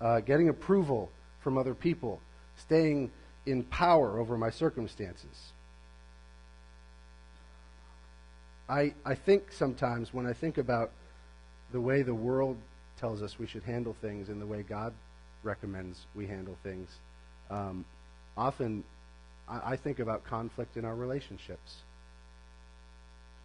[0.00, 1.10] uh, getting approval
[1.42, 2.20] from other people,
[2.56, 3.10] staying
[3.46, 5.52] in power over my circumstances.
[8.68, 10.92] I, I think sometimes when I think about
[11.72, 12.56] the way the world
[12.98, 14.92] tells us we should handle things and the way God
[15.42, 16.88] recommends we handle things.
[17.50, 17.84] Um,
[18.36, 18.84] often,
[19.48, 21.76] I, I think about conflict in our relationships.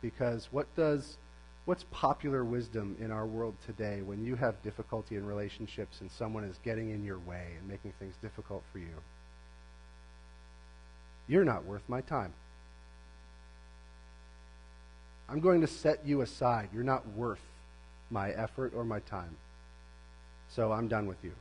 [0.01, 1.17] Because what does
[1.65, 6.43] what's popular wisdom in our world today when you have difficulty in relationships and someone
[6.43, 9.01] is getting in your way and making things difficult for you?
[11.27, 12.33] You're not worth my time.
[15.27, 16.69] I'm going to set you aside.
[16.71, 17.41] You're not worth
[18.11, 19.35] my effort or my time.
[20.49, 21.31] So I'm done with you.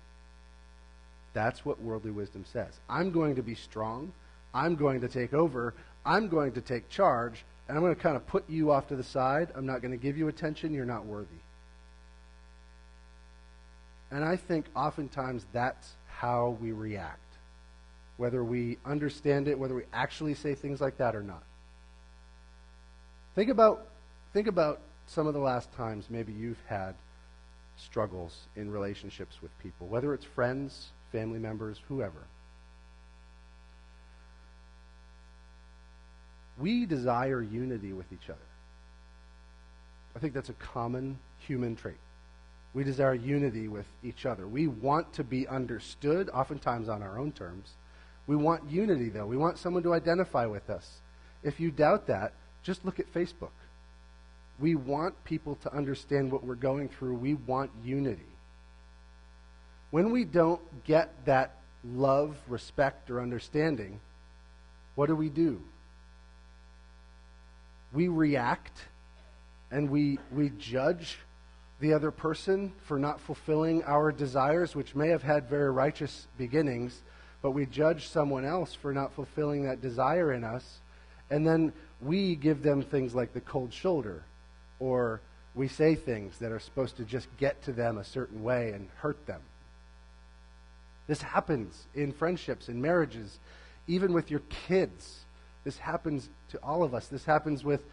[1.34, 2.72] That's what worldly wisdom says.
[2.88, 4.12] I'm going to be strong.
[4.54, 5.74] I'm going to take over.
[6.06, 7.44] I'm going to take charge.
[7.68, 9.48] And I'm going to kind of put you off to the side.
[9.54, 10.72] I'm not going to give you attention.
[10.72, 11.28] You're not worthy.
[14.10, 17.18] And I think oftentimes that's how we react,
[18.16, 21.42] whether we understand it, whether we actually say things like that or not.
[23.34, 23.88] Think about,
[24.32, 26.94] think about some of the last times maybe you've had
[27.76, 32.26] struggles in relationships with people, whether it's friends, family members, whoever.
[36.58, 38.50] We desire unity with each other.
[40.16, 41.94] I think that's a common human trait.
[42.74, 44.48] We desire unity with each other.
[44.48, 47.70] We want to be understood, oftentimes on our own terms.
[48.26, 49.26] We want unity, though.
[49.26, 51.00] We want someone to identify with us.
[51.44, 52.32] If you doubt that,
[52.64, 53.54] just look at Facebook.
[54.58, 57.14] We want people to understand what we're going through.
[57.14, 58.33] We want unity.
[59.94, 61.54] When we don't get that
[61.84, 64.00] love, respect, or understanding,
[64.96, 65.62] what do we do?
[67.92, 68.76] We react
[69.70, 71.20] and we, we judge
[71.78, 77.00] the other person for not fulfilling our desires, which may have had very righteous beginnings,
[77.40, 80.80] but we judge someone else for not fulfilling that desire in us.
[81.30, 84.24] And then we give them things like the cold shoulder,
[84.80, 85.20] or
[85.54, 88.88] we say things that are supposed to just get to them a certain way and
[88.96, 89.40] hurt them.
[91.06, 93.38] This happens in friendships, in marriages,
[93.86, 95.24] even with your kids.
[95.64, 97.08] This happens to all of us.
[97.08, 97.84] This happens with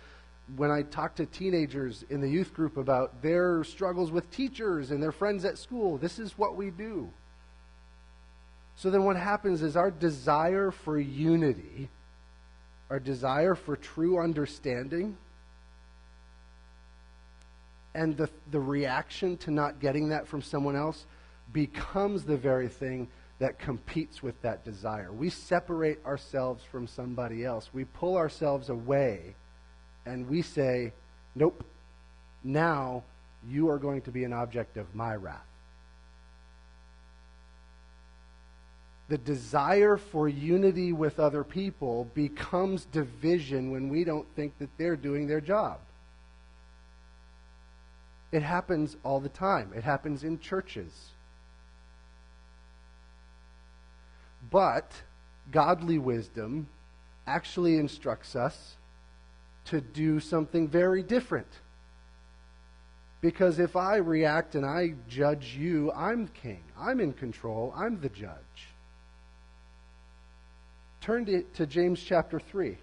[0.55, 5.01] when I talk to teenagers in the youth group about their struggles with teachers and
[5.01, 5.97] their friends at school.
[5.97, 7.09] This is what we do.
[8.75, 11.89] So then what happens is our desire for unity,
[12.89, 15.17] our desire for true understanding,
[17.93, 21.05] and the, the reaction to not getting that from someone else
[21.53, 23.07] becomes the very thing
[23.39, 25.11] that competes with that desire.
[25.11, 27.69] We separate ourselves from somebody else.
[27.73, 29.35] We pull ourselves away
[30.05, 30.93] and we say,
[31.35, 31.63] nope,
[32.43, 33.03] now
[33.47, 35.41] you are going to be an object of my wrath.
[39.09, 44.95] The desire for unity with other people becomes division when we don't think that they're
[44.95, 45.79] doing their job.
[48.31, 49.73] It happens all the time.
[49.75, 51.09] It happens in churches.
[54.51, 54.91] But
[55.51, 56.67] godly wisdom
[57.25, 58.75] actually instructs us
[59.65, 61.47] to do something very different.
[63.21, 66.63] Because if I react and I judge you, I'm king.
[66.77, 67.73] I'm in control.
[67.75, 68.67] I'm the judge.
[70.99, 72.77] Turn to, to James chapter 3.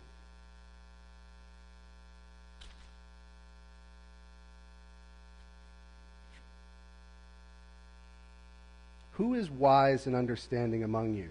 [9.12, 11.31] Who is wise and understanding among you?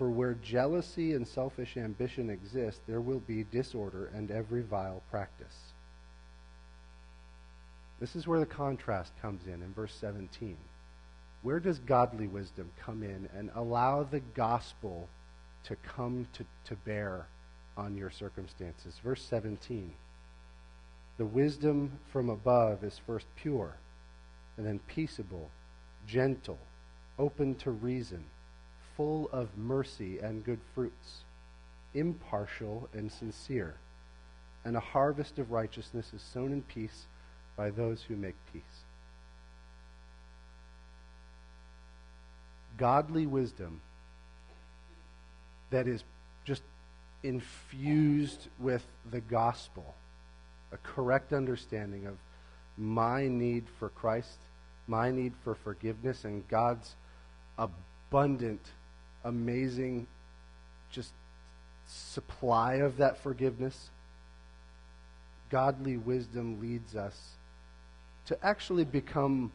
[0.00, 5.74] For where jealousy and selfish ambition exist, there will be disorder and every vile practice.
[8.00, 10.56] This is where the contrast comes in in verse 17.
[11.42, 15.06] Where does godly wisdom come in and allow the gospel
[15.64, 17.26] to come to, to bear
[17.76, 18.98] on your circumstances?
[19.04, 19.92] Verse 17.
[21.18, 23.76] The wisdom from above is first pure,
[24.56, 25.50] and then peaceable,
[26.06, 26.58] gentle,
[27.18, 28.24] open to reason
[29.00, 31.22] full of mercy and good fruits,
[31.94, 33.76] impartial and sincere.
[34.62, 37.06] And a harvest of righteousness is sown in peace
[37.56, 38.84] by those who make peace.
[42.76, 43.80] Godly wisdom
[45.70, 46.04] that is
[46.44, 46.62] just
[47.22, 49.94] infused with the gospel,
[50.72, 52.18] a correct understanding of
[52.76, 54.36] my need for Christ,
[54.86, 56.96] my need for forgiveness, and God's
[57.56, 58.60] abundant
[59.24, 60.06] amazing
[60.90, 61.12] just
[61.86, 63.90] supply of that forgiveness,
[65.50, 67.32] godly wisdom leads us
[68.26, 69.50] to actually become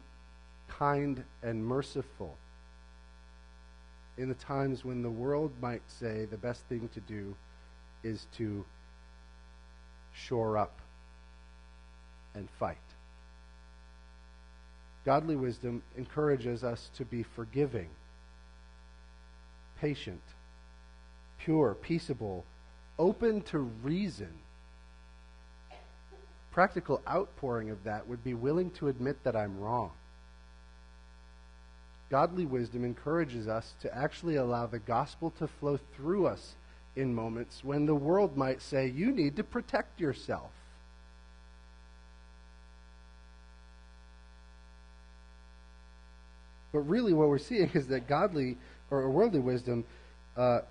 [0.67, 2.37] kind and merciful
[4.17, 7.35] in the times when the world might say the best thing to do
[8.03, 8.65] is to
[10.13, 10.79] shore up
[12.33, 12.77] and fight.
[15.05, 17.89] Godly wisdom encourages us to be forgiving
[19.79, 20.21] patient,
[21.39, 22.45] pure, peaceable,
[22.97, 24.33] open to reason.
[26.51, 29.91] Practical outpouring of that would be willing to admit that I'm wrong.
[32.09, 36.53] Godly wisdom encourages us to actually allow the gospel to flow through us
[36.95, 40.51] in moments when the world might say, you need to protect yourself.
[46.71, 48.57] But really, what we're seeing is that godly
[48.91, 49.85] or worldly wisdom
[50.37, 50.61] uh,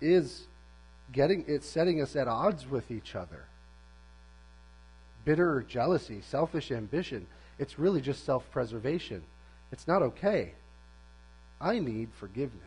[0.00, 0.46] is
[1.12, 3.44] getting it's setting us at odds with each other.
[5.24, 7.26] Bitter jealousy, selfish ambition,
[7.58, 9.22] it's really just self preservation.
[9.72, 10.52] It's not okay.
[11.60, 12.62] I need forgiveness.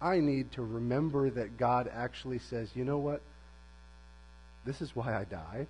[0.00, 3.22] I need to remember that God actually says, you know what?
[4.64, 5.68] This is why I died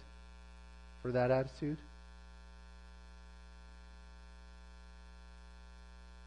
[1.01, 1.79] for that attitude.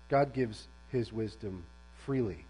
[0.09, 1.63] God gives his wisdom
[2.05, 2.45] freely.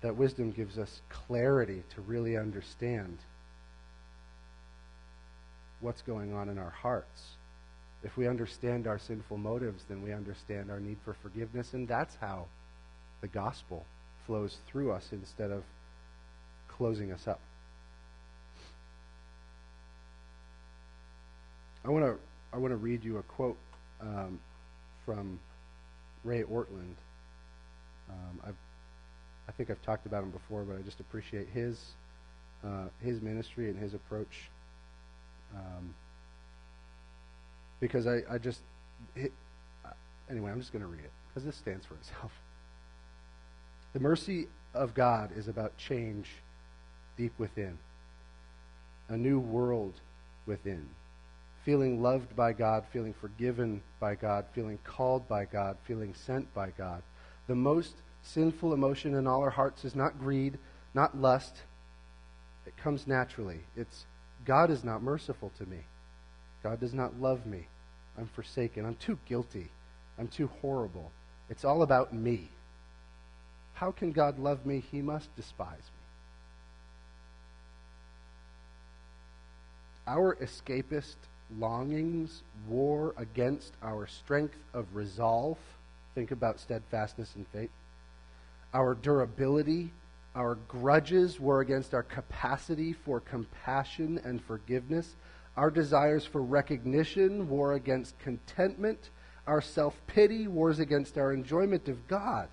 [0.00, 3.18] That wisdom gives us clarity to really understand
[5.80, 7.22] what's going on in our hearts.
[8.02, 12.14] If we understand our sinful motives, then we understand our need for forgiveness, and that's
[12.16, 12.46] how
[13.22, 13.84] the gospel
[14.26, 15.64] flows through us instead of
[16.68, 17.40] closing us up.
[21.84, 22.18] I want to
[22.52, 23.56] I want to read you a quote
[24.00, 24.38] um,
[25.04, 25.38] from
[26.22, 26.96] Ray Ortlund.
[28.08, 28.56] Um, I've,
[29.48, 31.80] I think I've talked about him before, but I just appreciate his
[32.64, 34.48] uh, his ministry and his approach.
[35.54, 35.94] Um,
[37.80, 38.60] because I, I just
[39.14, 39.32] it,
[40.30, 42.32] anyway, I'm just going to read it because this stands for itself.
[43.92, 46.28] The mercy of God is about change
[47.16, 47.78] deep within,
[49.08, 50.00] a new world
[50.46, 50.88] within
[51.64, 56.70] feeling loved by God, feeling forgiven by God, feeling called by God, feeling sent by
[56.76, 57.02] God.
[57.46, 60.58] The most sinful emotion in all our hearts is not greed,
[60.92, 61.56] not lust.
[62.66, 63.60] It comes naturally.
[63.76, 64.04] It's
[64.44, 65.80] God is not merciful to me.
[66.62, 67.66] God does not love me.
[68.18, 68.84] I'm forsaken.
[68.84, 69.70] I'm too guilty.
[70.18, 71.10] I'm too horrible.
[71.48, 72.48] It's all about me.
[73.74, 74.82] How can God love me?
[74.90, 76.04] He must despise me.
[80.06, 81.16] Our escapist
[81.58, 85.58] longings war against our strength of resolve.
[86.14, 87.70] Think about steadfastness and faith.
[88.72, 89.92] Our durability,
[90.34, 95.14] our grudges war against our capacity for compassion and forgiveness.
[95.56, 99.10] Our desires for recognition war against contentment.
[99.46, 102.48] Our self pity wars against our enjoyment of God.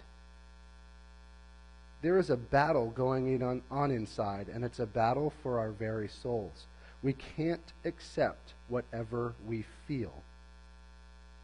[2.02, 6.08] There is a battle going on, on inside, and it's a battle for our very
[6.08, 6.66] souls.
[7.04, 10.14] We can't accept whatever we feel.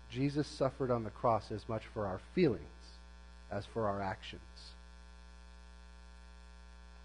[0.09, 2.63] Jesus suffered on the cross as much for our feelings
[3.51, 4.41] as for our actions.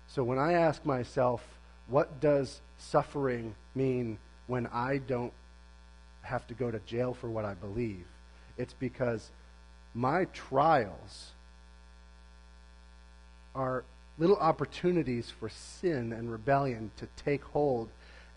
[0.08, 1.42] So when I ask myself,
[1.88, 5.32] what does suffering mean when I don't
[6.22, 8.04] have to go to jail for what I believe?
[8.58, 9.30] It's because
[9.94, 11.30] my trials
[13.54, 13.84] are
[14.18, 17.88] little opportunities for sin and rebellion to take hold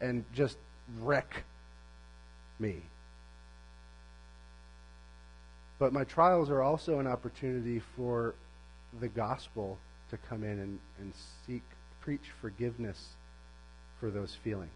[0.01, 0.57] and just
[0.99, 1.43] wreck
[2.59, 2.81] me.
[5.77, 8.35] But my trials are also an opportunity for
[8.99, 9.77] the gospel
[10.09, 11.13] to come in and, and
[11.45, 11.63] seek,
[12.01, 13.09] preach forgiveness
[13.99, 14.69] for those feelings.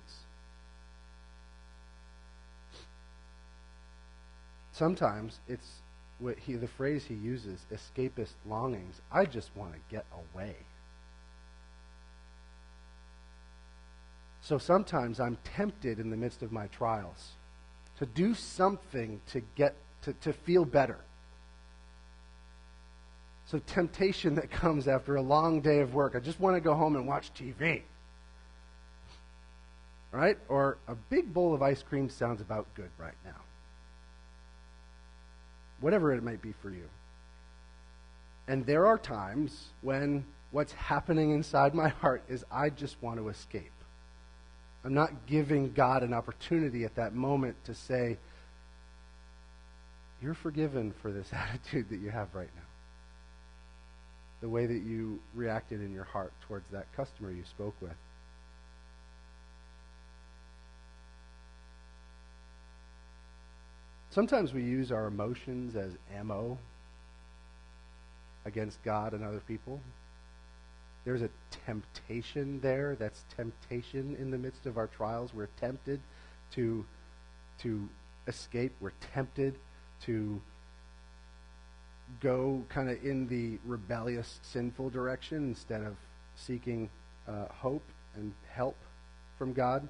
[4.73, 5.67] Sometimes it's
[6.19, 9.01] what he, the phrase he uses, escapist longings.
[9.11, 10.55] I just want to get away.
[14.49, 17.33] So sometimes I'm tempted in the midst of my trials
[17.99, 20.97] to do something to get to, to feel better.
[23.45, 26.15] So temptation that comes after a long day of work.
[26.15, 27.83] I just want to go home and watch TV.
[30.11, 30.39] Right?
[30.47, 33.41] Or a big bowl of ice cream sounds about good right now.
[35.79, 36.89] Whatever it might be for you.
[38.47, 43.29] And there are times when what's happening inside my heart is I just want to
[43.29, 43.73] escape.
[44.83, 48.17] I'm not giving God an opportunity at that moment to say,
[50.21, 52.61] You're forgiven for this attitude that you have right now.
[54.41, 57.95] The way that you reacted in your heart towards that customer you spoke with.
[64.11, 66.57] Sometimes we use our emotions as ammo
[68.45, 69.81] against God and other people.
[71.09, 71.29] There's a
[71.65, 72.95] temptation there.
[72.95, 75.33] That's temptation in the midst of our trials.
[75.33, 75.99] We're tempted
[76.51, 76.85] to,
[77.63, 77.89] to
[78.27, 78.73] escape.
[78.79, 79.55] We're tempted
[80.03, 80.39] to
[82.19, 85.95] go kind of in the rebellious, sinful direction instead of
[86.35, 86.91] seeking
[87.27, 88.77] uh, hope and help
[89.39, 89.87] from God.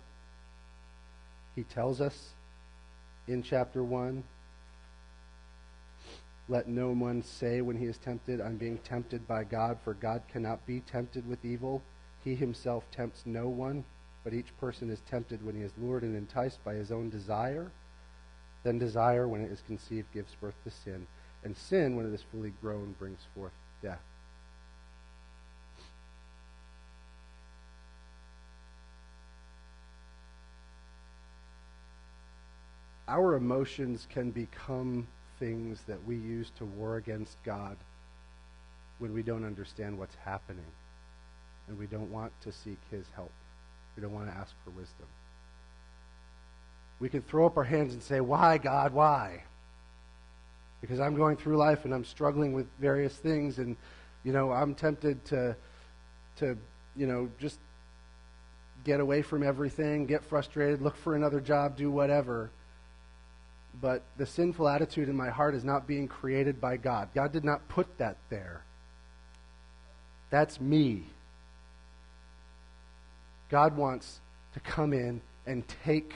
[1.53, 2.29] He tells us
[3.27, 4.23] in chapter 1
[6.49, 10.23] let no one say when he is tempted, I'm being tempted by God, for God
[10.27, 11.83] cannot be tempted with evil.
[12.23, 13.85] He himself tempts no one,
[14.23, 17.71] but each person is tempted when he is lured and enticed by his own desire.
[18.63, 21.05] Then desire, when it is conceived, gives birth to sin.
[21.43, 24.01] And sin, when it is fully grown, brings forth death.
[33.07, 35.07] Our emotions can become
[35.39, 37.77] things that we use to war against God
[38.99, 40.71] when we don't understand what's happening
[41.67, 43.31] and we don't want to seek his help.
[43.95, 45.07] We don't want to ask for wisdom.
[46.99, 49.43] We can throw up our hands and say, Why, God, why?
[50.81, 53.75] Because I'm going through life and I'm struggling with various things and,
[54.23, 55.55] you know, I'm tempted to,
[56.37, 56.57] to
[56.95, 57.59] you know, just
[58.83, 62.49] get away from everything, get frustrated, look for another job, do whatever
[63.81, 67.09] but the sinful attitude in my heart is not being created by God.
[67.13, 68.63] God did not put that there.
[70.29, 71.05] That's me.
[73.49, 74.19] God wants
[74.53, 76.13] to come in and take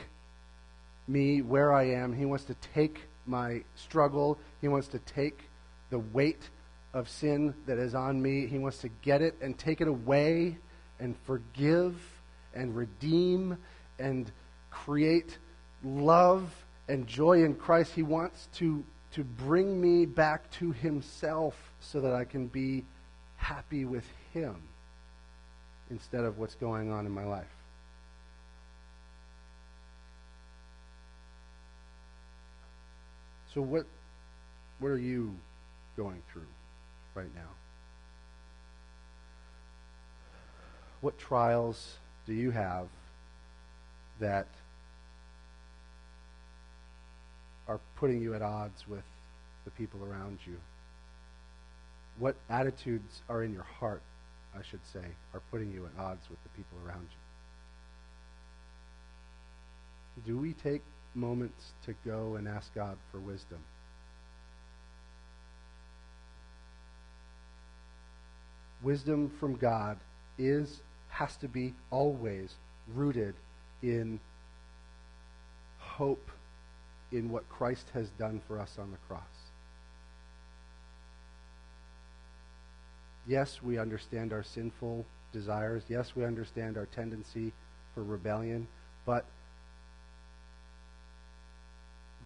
[1.08, 2.14] me where I am.
[2.14, 4.38] He wants to take my struggle.
[4.62, 5.40] He wants to take
[5.90, 6.50] the weight
[6.94, 8.48] of sin that is on me.
[8.48, 10.58] He wants to get it and take it away
[11.00, 11.96] and forgive
[12.54, 13.58] and redeem
[13.98, 14.32] and
[14.70, 15.38] create
[15.84, 16.52] love
[16.88, 17.94] and joy in Christ.
[17.94, 22.84] He wants to, to bring me back to Himself so that I can be
[23.38, 24.56] happy with Him
[25.90, 27.46] instead of what's going on in my life.
[33.54, 33.86] So, what,
[34.80, 35.36] what are you
[35.96, 36.48] going through
[37.14, 37.50] right now?
[41.02, 42.88] What trials do you have
[44.20, 44.48] that
[47.68, 49.04] are putting you at odds with
[49.66, 50.58] the people around you?
[52.20, 54.02] What attitudes are in your heart,
[54.56, 57.18] I should say, are putting you at odds with the people around you?
[60.26, 60.84] Do we take
[61.16, 63.60] moments to go and ask God for wisdom?
[68.84, 69.98] Wisdom from God
[70.38, 72.54] is, has to be always
[72.94, 73.34] rooted
[73.82, 74.20] in
[75.80, 76.30] hope
[77.14, 79.22] in what Christ has done for us on the cross.
[83.28, 85.84] Yes, we understand our sinful desires.
[85.88, 87.54] Yes, we understand our tendency
[87.94, 88.68] for rebellion.
[89.06, 89.26] But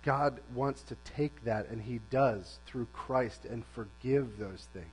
[0.04, 4.86] God wants to take that, and He does through Christ, and forgive those things.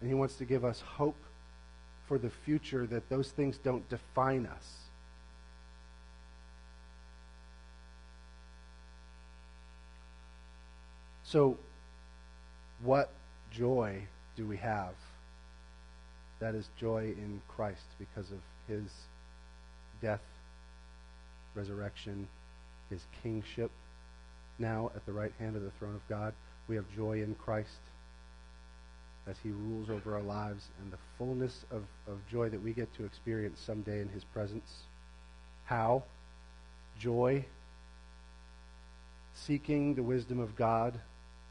[0.00, 1.16] And He wants to give us hope
[2.06, 4.89] for the future that those things don't define us.
[11.30, 11.56] So,
[12.82, 13.12] what
[13.52, 14.02] joy
[14.34, 14.94] do we have?
[16.40, 18.90] That is joy in Christ because of his
[20.02, 20.24] death,
[21.54, 22.26] resurrection,
[22.88, 23.70] his kingship.
[24.58, 26.34] Now at the right hand of the throne of God,
[26.66, 27.78] we have joy in Christ
[29.28, 32.92] as he rules over our lives and the fullness of, of joy that we get
[32.94, 34.82] to experience someday in his presence.
[35.66, 36.02] How?
[36.98, 37.44] Joy,
[39.32, 40.98] seeking the wisdom of God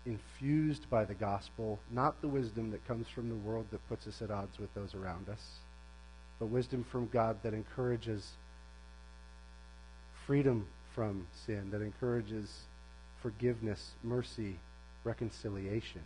[0.06, 4.22] infused by the gospel, not the wisdom that comes from the world that puts us
[4.22, 5.60] at odds with those around us,
[6.40, 8.32] but wisdom from God that encourages
[10.26, 12.50] freedom from sin, that encourages
[13.22, 14.58] forgiveness, mercy,
[15.04, 16.02] reconciliation.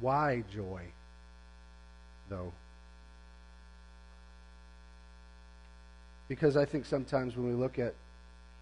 [0.00, 0.84] Why joy,
[2.28, 2.52] though?
[6.28, 7.94] Because I think sometimes when we look at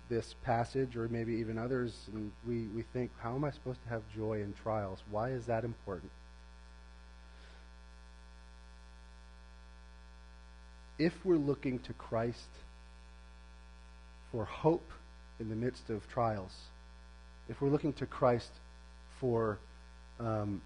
[0.09, 3.89] this passage or maybe even others, and we, we think, how am I supposed to
[3.89, 5.03] have joy in trials?
[5.11, 6.11] Why is that important?
[10.99, 12.49] If we're looking to Christ
[14.33, 14.91] for hope
[15.39, 16.55] in the midst of trials,
[17.49, 18.51] if we're looking to Christ
[19.21, 19.59] for
[20.19, 20.61] um,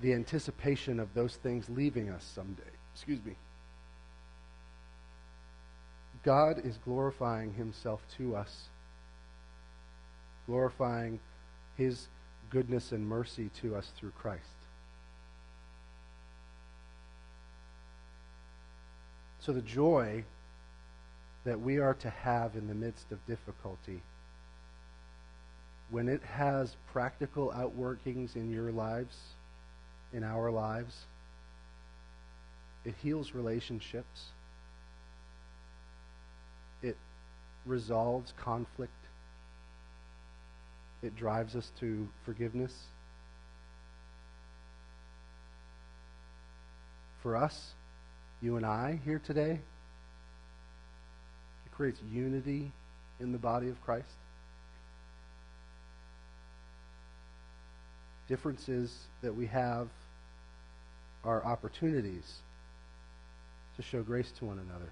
[0.00, 2.62] the anticipation of those things leaving us someday,
[2.94, 3.34] excuse me,
[6.24, 8.68] God is glorifying himself to us,
[10.46, 11.20] glorifying
[11.76, 12.08] his
[12.50, 14.42] goodness and mercy to us through Christ.
[19.40, 20.24] So the joy
[21.44, 24.02] that we are to have in the midst of difficulty,
[25.90, 29.16] when it has practical outworkings in your lives,
[30.12, 31.04] in our lives,
[32.84, 34.26] it heals relationships
[37.68, 38.92] resolves conflict.
[41.02, 42.74] It drives us to forgiveness.
[47.22, 47.72] For us,
[48.40, 49.60] you and I here today,
[51.66, 52.72] it creates unity
[53.20, 54.06] in the body of Christ.
[58.28, 59.88] Differences that we have
[61.24, 62.36] are opportunities
[63.76, 64.90] to show grace to one another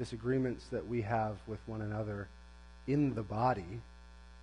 [0.00, 2.26] disagreements that we have with one another
[2.86, 3.82] in the body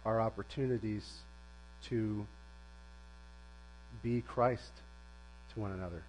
[0.06, 1.04] are opportunities
[1.82, 2.28] to
[4.04, 4.72] be Christ
[5.56, 6.04] to one another.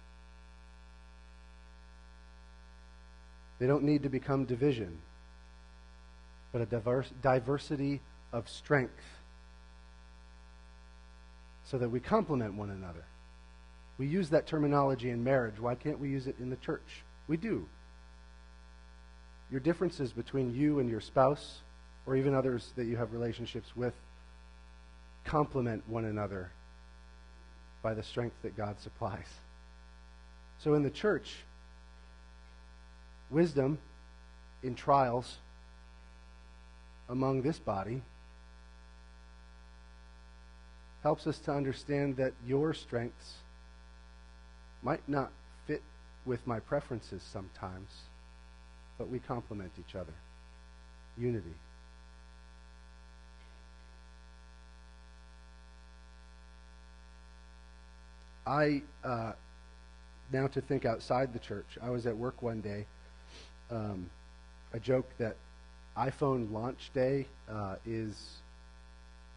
[3.57, 4.99] They don't need to become division,
[6.51, 9.03] but a diverse, diversity of strength
[11.65, 13.05] so that we complement one another.
[13.97, 15.59] We use that terminology in marriage.
[15.59, 17.03] Why can't we use it in the church?
[17.27, 17.67] We do
[19.51, 21.59] your differences between you and your spouse,
[22.05, 23.93] or even others that you have relationships with,
[25.23, 26.51] complement one another
[27.81, 29.27] by the strength that God supplies.
[30.59, 31.37] So in the church,
[33.29, 33.79] wisdom
[34.63, 35.37] in trials
[37.07, 38.01] among this body
[41.01, 43.35] helps us to understand that your strengths
[44.83, 45.31] might not
[45.65, 45.81] fit
[46.25, 47.89] with my preferences sometimes
[48.99, 50.13] but we complement each other.
[51.17, 51.55] Unity.
[58.45, 59.31] I, uh,
[60.31, 62.85] now to think outside the church, I was at work one day.
[63.71, 64.09] Um,
[64.81, 65.35] joke that
[65.97, 68.37] iPhone launch day uh, is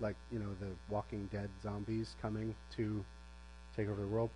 [0.01, 3.05] like, you know, the Walking Dead zombies coming to
[3.77, 4.31] take over the world.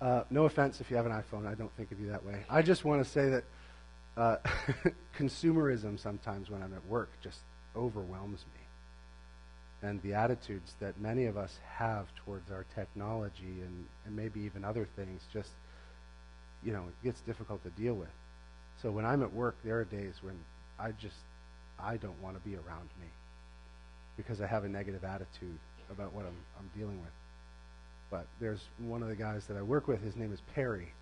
[0.00, 1.46] Uh, no offense if you have an iPhone.
[1.46, 2.44] I don't think of you that way.
[2.48, 3.44] I just want to say that
[4.16, 4.36] uh,
[5.18, 7.40] consumerism sometimes when I'm at work just
[7.76, 9.88] overwhelms me.
[9.88, 14.64] And the attitudes that many of us have towards our technology and, and maybe even
[14.64, 15.50] other things just,
[16.62, 18.12] you know, it gets difficult to deal with.
[18.80, 20.38] So when I'm at work, there are days when
[20.78, 21.16] I just,
[21.80, 23.08] I don't want to be around me
[24.16, 25.58] because I have a negative attitude
[25.90, 27.10] about what I'm, I'm dealing with.
[28.10, 30.92] But there's one of the guys that I work with, his name is Perry.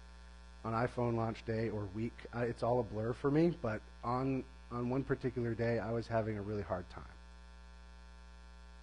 [0.64, 4.44] On iPhone launch day or week, I, it's all a blur for me, but on,
[4.70, 7.04] on one particular day, I was having a really hard time.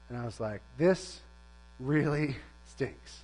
[0.10, 1.20] And I was like, this
[1.80, 3.22] really stinks.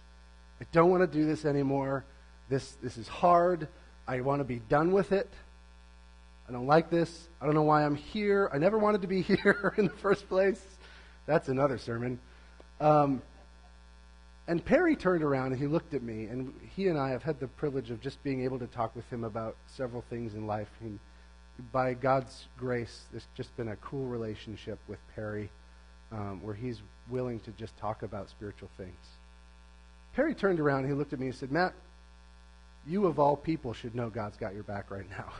[0.62, 2.06] I don't want to do this anymore.
[2.50, 3.68] This, this is hard.
[4.08, 5.30] I want to be done with it.
[6.48, 7.30] I don't like this.
[7.42, 8.50] I don't know why I'm here.
[8.54, 10.62] I never wanted to be here in the first place.
[11.26, 12.20] That's another sermon.
[12.82, 13.22] Um,
[14.48, 17.40] and Perry turned around and he looked at me, and he and I have had
[17.40, 20.70] the privilege of just being able to talk with him about several things in life.
[20.82, 21.00] And
[21.72, 25.50] by God's grace, there's just been a cool relationship with Perry
[26.12, 28.92] um, where he's willing to just talk about spiritual things.
[30.14, 31.74] Perry turned around and he looked at me and said, Matt,
[32.86, 35.32] you of all people should know God's got your back right now.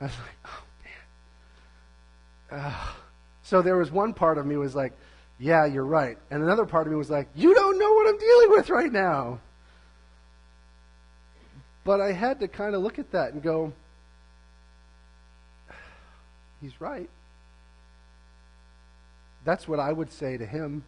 [0.00, 0.62] I was like, oh,
[2.50, 2.60] man.
[2.60, 2.86] Uh,
[3.42, 4.92] so there was one part of me was like,
[5.42, 6.16] yeah, you're right.
[6.30, 8.92] And another part of me was like, you don't know what I'm dealing with right
[8.92, 9.40] now.
[11.82, 13.72] But I had to kind of look at that and go,
[16.60, 17.10] he's right.
[19.44, 20.84] That's what I would say to him.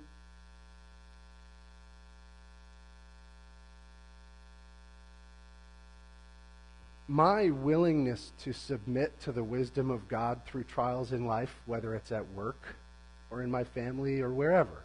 [7.07, 12.11] my willingness to submit to the wisdom of God through trials in life, whether it's
[12.11, 12.77] at work
[13.35, 14.85] or in my family or wherever,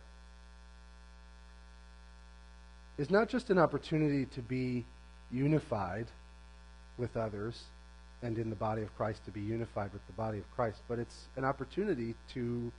[2.98, 4.86] is not just an opportunity to be
[5.32, 6.08] unified
[6.98, 7.62] with others
[8.24, 10.98] and in the body of Christ to be unified with the body of Christ, but
[10.98, 12.72] it's an opportunity to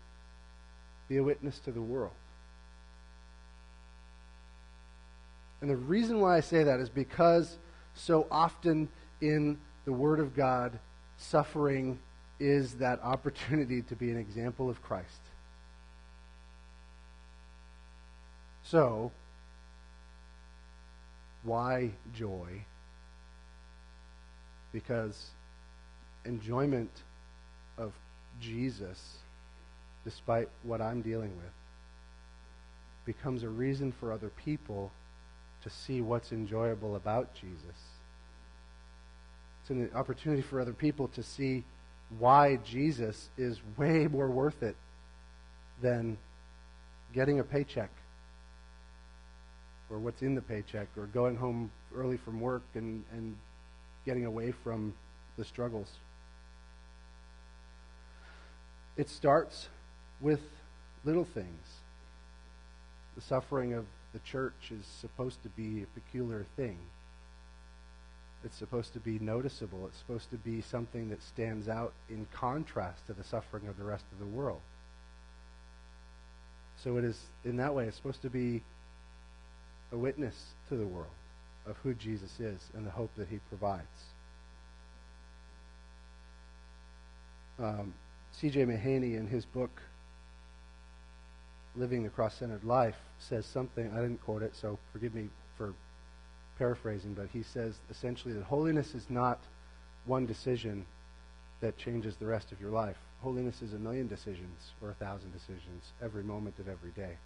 [1.09, 2.13] be a witness to the world.
[5.61, 7.57] And the reason why I say that is because
[7.95, 8.89] so often
[9.21, 10.79] in the Word of God,
[11.17, 11.99] suffering
[12.41, 15.21] is that opportunity to be an example of Christ.
[18.71, 19.11] So,
[21.43, 22.65] why joy?
[24.73, 25.31] Because
[26.25, 26.91] enjoyment
[27.77, 27.93] of
[28.41, 29.19] Jesus,
[30.05, 31.53] despite what I'm dealing with,
[33.05, 34.93] becomes a reason for other people
[35.65, 37.77] to see what's enjoyable about Jesus
[39.71, 41.65] it's an opportunity for other people to see
[42.19, 44.77] why Jesus is way more worth it
[45.81, 46.19] than
[47.15, 47.91] getting a paycheck
[49.91, 53.37] or what's in the paycheck or going home early from work and, and
[54.07, 54.95] getting away from
[55.37, 55.91] the struggles.
[58.97, 59.69] It starts
[60.21, 60.41] with
[61.05, 61.81] little things.
[63.17, 66.79] The suffering of the church is supposed to be a peculiar thing.
[68.45, 69.87] It's supposed to be noticeable.
[69.87, 73.85] It's supposed to be something that stands out in contrast to the suffering of the
[73.85, 74.61] rest of the world.
[76.83, 78.63] So it is, in that way, it's supposed to be
[79.93, 80.35] a witness
[80.69, 81.11] to the world
[81.67, 83.87] of who Jesus is and the hope that he provides.
[87.59, 87.95] Um,
[88.33, 88.65] C.J.
[88.65, 89.83] Mahaney, in his book,
[91.77, 93.91] Living the Cross Centered Life, says something.
[93.93, 95.75] I didn't quote it, so forgive me for
[96.59, 99.41] paraphrasing, but he says essentially that holiness is not
[100.07, 100.87] one decision
[101.61, 102.97] that changes the rest of your life.
[103.21, 107.17] Holiness is a million decisions or a thousand decisions every moment of every day.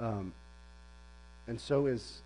[0.00, 0.32] Um,
[1.46, 2.20] and so is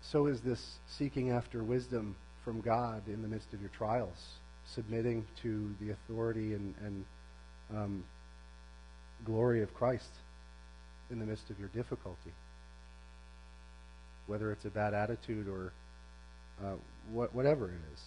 [0.00, 2.14] so is this seeking after wisdom
[2.44, 7.04] from God in the midst of your trials, submitting to the authority and, and
[7.76, 8.04] um,
[9.24, 10.10] glory of Christ
[11.10, 12.32] in the midst of your difficulty
[14.28, 15.72] whether it's a bad attitude or
[16.62, 16.74] uh,
[17.12, 18.02] wh- whatever it is.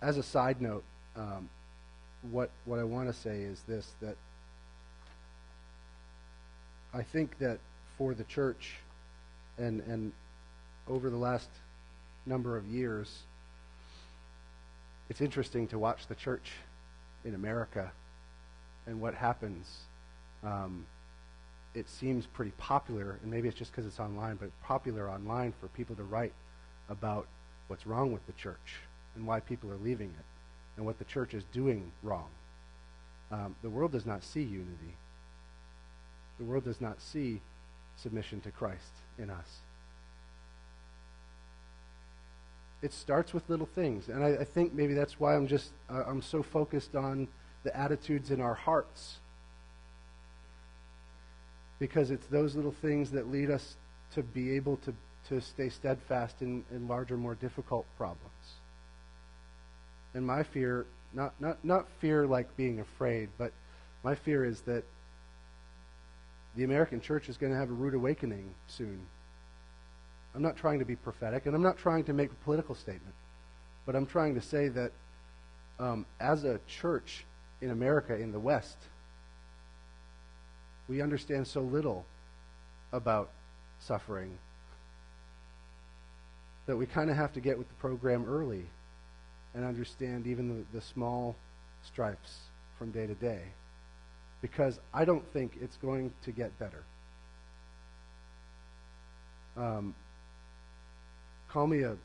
[0.00, 0.84] As a side note,
[1.18, 1.48] um,
[2.30, 4.16] what what I want to say is this: that
[6.94, 7.58] I think that
[7.96, 8.76] for the church,
[9.58, 10.12] and and
[10.86, 11.48] over the last
[12.24, 13.22] number of years,
[15.08, 16.52] it's interesting to watch the church
[17.24, 17.90] in America
[18.86, 19.66] and what happens,
[20.42, 20.86] um,
[21.74, 25.68] it seems pretty popular, and maybe it's just because it's online, but popular online for
[25.68, 26.32] people to write
[26.88, 27.26] about
[27.66, 28.76] what's wrong with the church
[29.14, 30.24] and why people are leaving it
[30.78, 32.28] and what the church is doing wrong.
[33.30, 34.94] Um, the world does not see unity.
[36.38, 37.42] The world does not see
[37.96, 39.58] submission to Christ in us.
[42.80, 46.04] It starts with little things, and I, I think maybe that's why I'm just uh,
[46.06, 47.26] I'm so focused on
[47.64, 49.18] the attitudes in our hearts,
[51.80, 53.76] because it's those little things that lead us
[54.14, 54.94] to be able to
[55.28, 58.60] to stay steadfast in, in larger, more difficult problems.
[60.18, 63.52] And my fear, not not not fear like being afraid, but
[64.02, 64.82] my fear is that
[66.56, 68.98] the American church is going to have a rude awakening soon.
[70.34, 73.14] I'm not trying to be prophetic, and I'm not trying to make a political statement,
[73.86, 74.90] but I'm trying to say that
[75.78, 77.24] um, as a church
[77.60, 78.78] in America, in the West,
[80.88, 82.04] we understand so little
[82.90, 83.30] about
[83.78, 84.36] suffering
[86.66, 88.66] that we kind of have to get with the program early
[89.54, 91.36] and understand even the, the small
[91.82, 92.38] stripes
[92.78, 93.42] from day to day
[94.40, 96.84] because I don't think it's going to get better.
[99.56, 99.94] Um,
[101.48, 101.96] call me a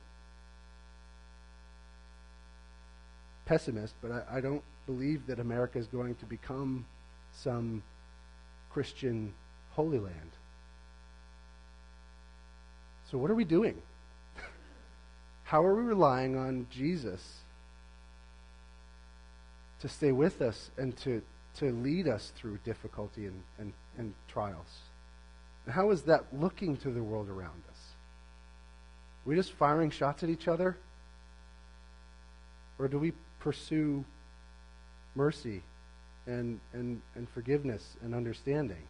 [3.45, 6.85] pessimist, but I, I don't believe that America is going to become
[7.33, 7.83] some
[8.71, 9.33] Christian
[9.71, 10.31] holy land.
[13.11, 13.79] So, what are we doing?
[15.53, 17.43] How are we relying on Jesus
[19.81, 21.21] to stay with us and to
[21.59, 24.79] to lead us through difficulty and, and, and trials.
[25.67, 27.77] And how is that looking to the world around us?
[29.23, 30.75] Are we just firing shots at each other?
[32.79, 34.03] Or do we pursue
[35.13, 35.61] mercy
[36.25, 38.87] and, and, and forgiveness and understanding?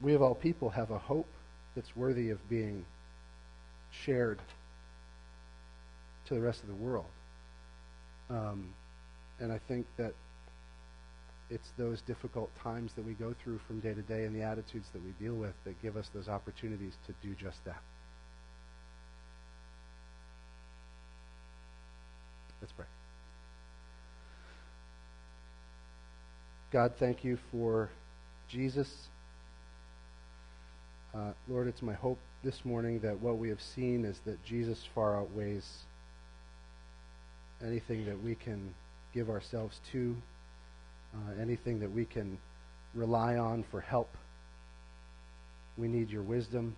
[0.00, 1.26] We of all people have a hope
[1.78, 2.84] that's worthy of being
[4.04, 4.40] shared
[6.26, 7.06] to the rest of the world.
[8.28, 8.74] Um,
[9.38, 10.12] and I think that
[11.50, 14.86] it's those difficult times that we go through from day to day and the attitudes
[14.92, 17.80] that we deal with that give us those opportunities to do just that.
[22.60, 22.86] Let's pray.
[26.72, 27.88] God, thank you for
[28.50, 28.88] Jesus.
[31.14, 34.84] Uh, Lord, it's my hope this morning that what we have seen is that Jesus
[34.94, 35.84] far outweighs
[37.64, 38.74] anything that we can
[39.14, 40.14] give ourselves to,
[41.14, 42.36] uh, anything that we can
[42.94, 44.14] rely on for help.
[45.78, 46.76] We need your wisdom.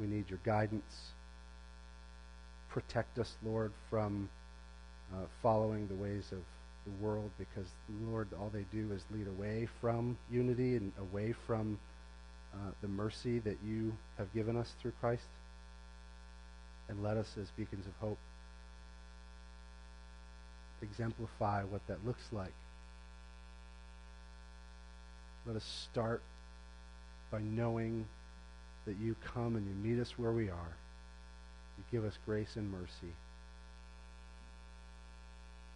[0.00, 1.10] We need your guidance.
[2.70, 4.30] Protect us, Lord, from
[5.12, 6.38] uh, following the ways of
[6.86, 7.66] the world because,
[8.08, 11.78] Lord, all they do is lead away from unity and away from
[12.56, 15.28] uh, the mercy that you have given us through Christ.
[16.88, 18.18] And let us, as beacons of hope,
[20.82, 22.52] exemplify what that looks like.
[25.46, 26.22] Let us start
[27.30, 28.06] by knowing
[28.86, 30.76] that you come and you meet us where we are.
[31.76, 33.14] You give us grace and mercy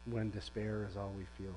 [0.06, 1.54] when despair is all we feel.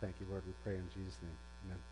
[0.00, 0.42] Thank you, Lord.
[0.46, 1.36] We pray in Jesus' name.
[1.66, 1.89] Amen.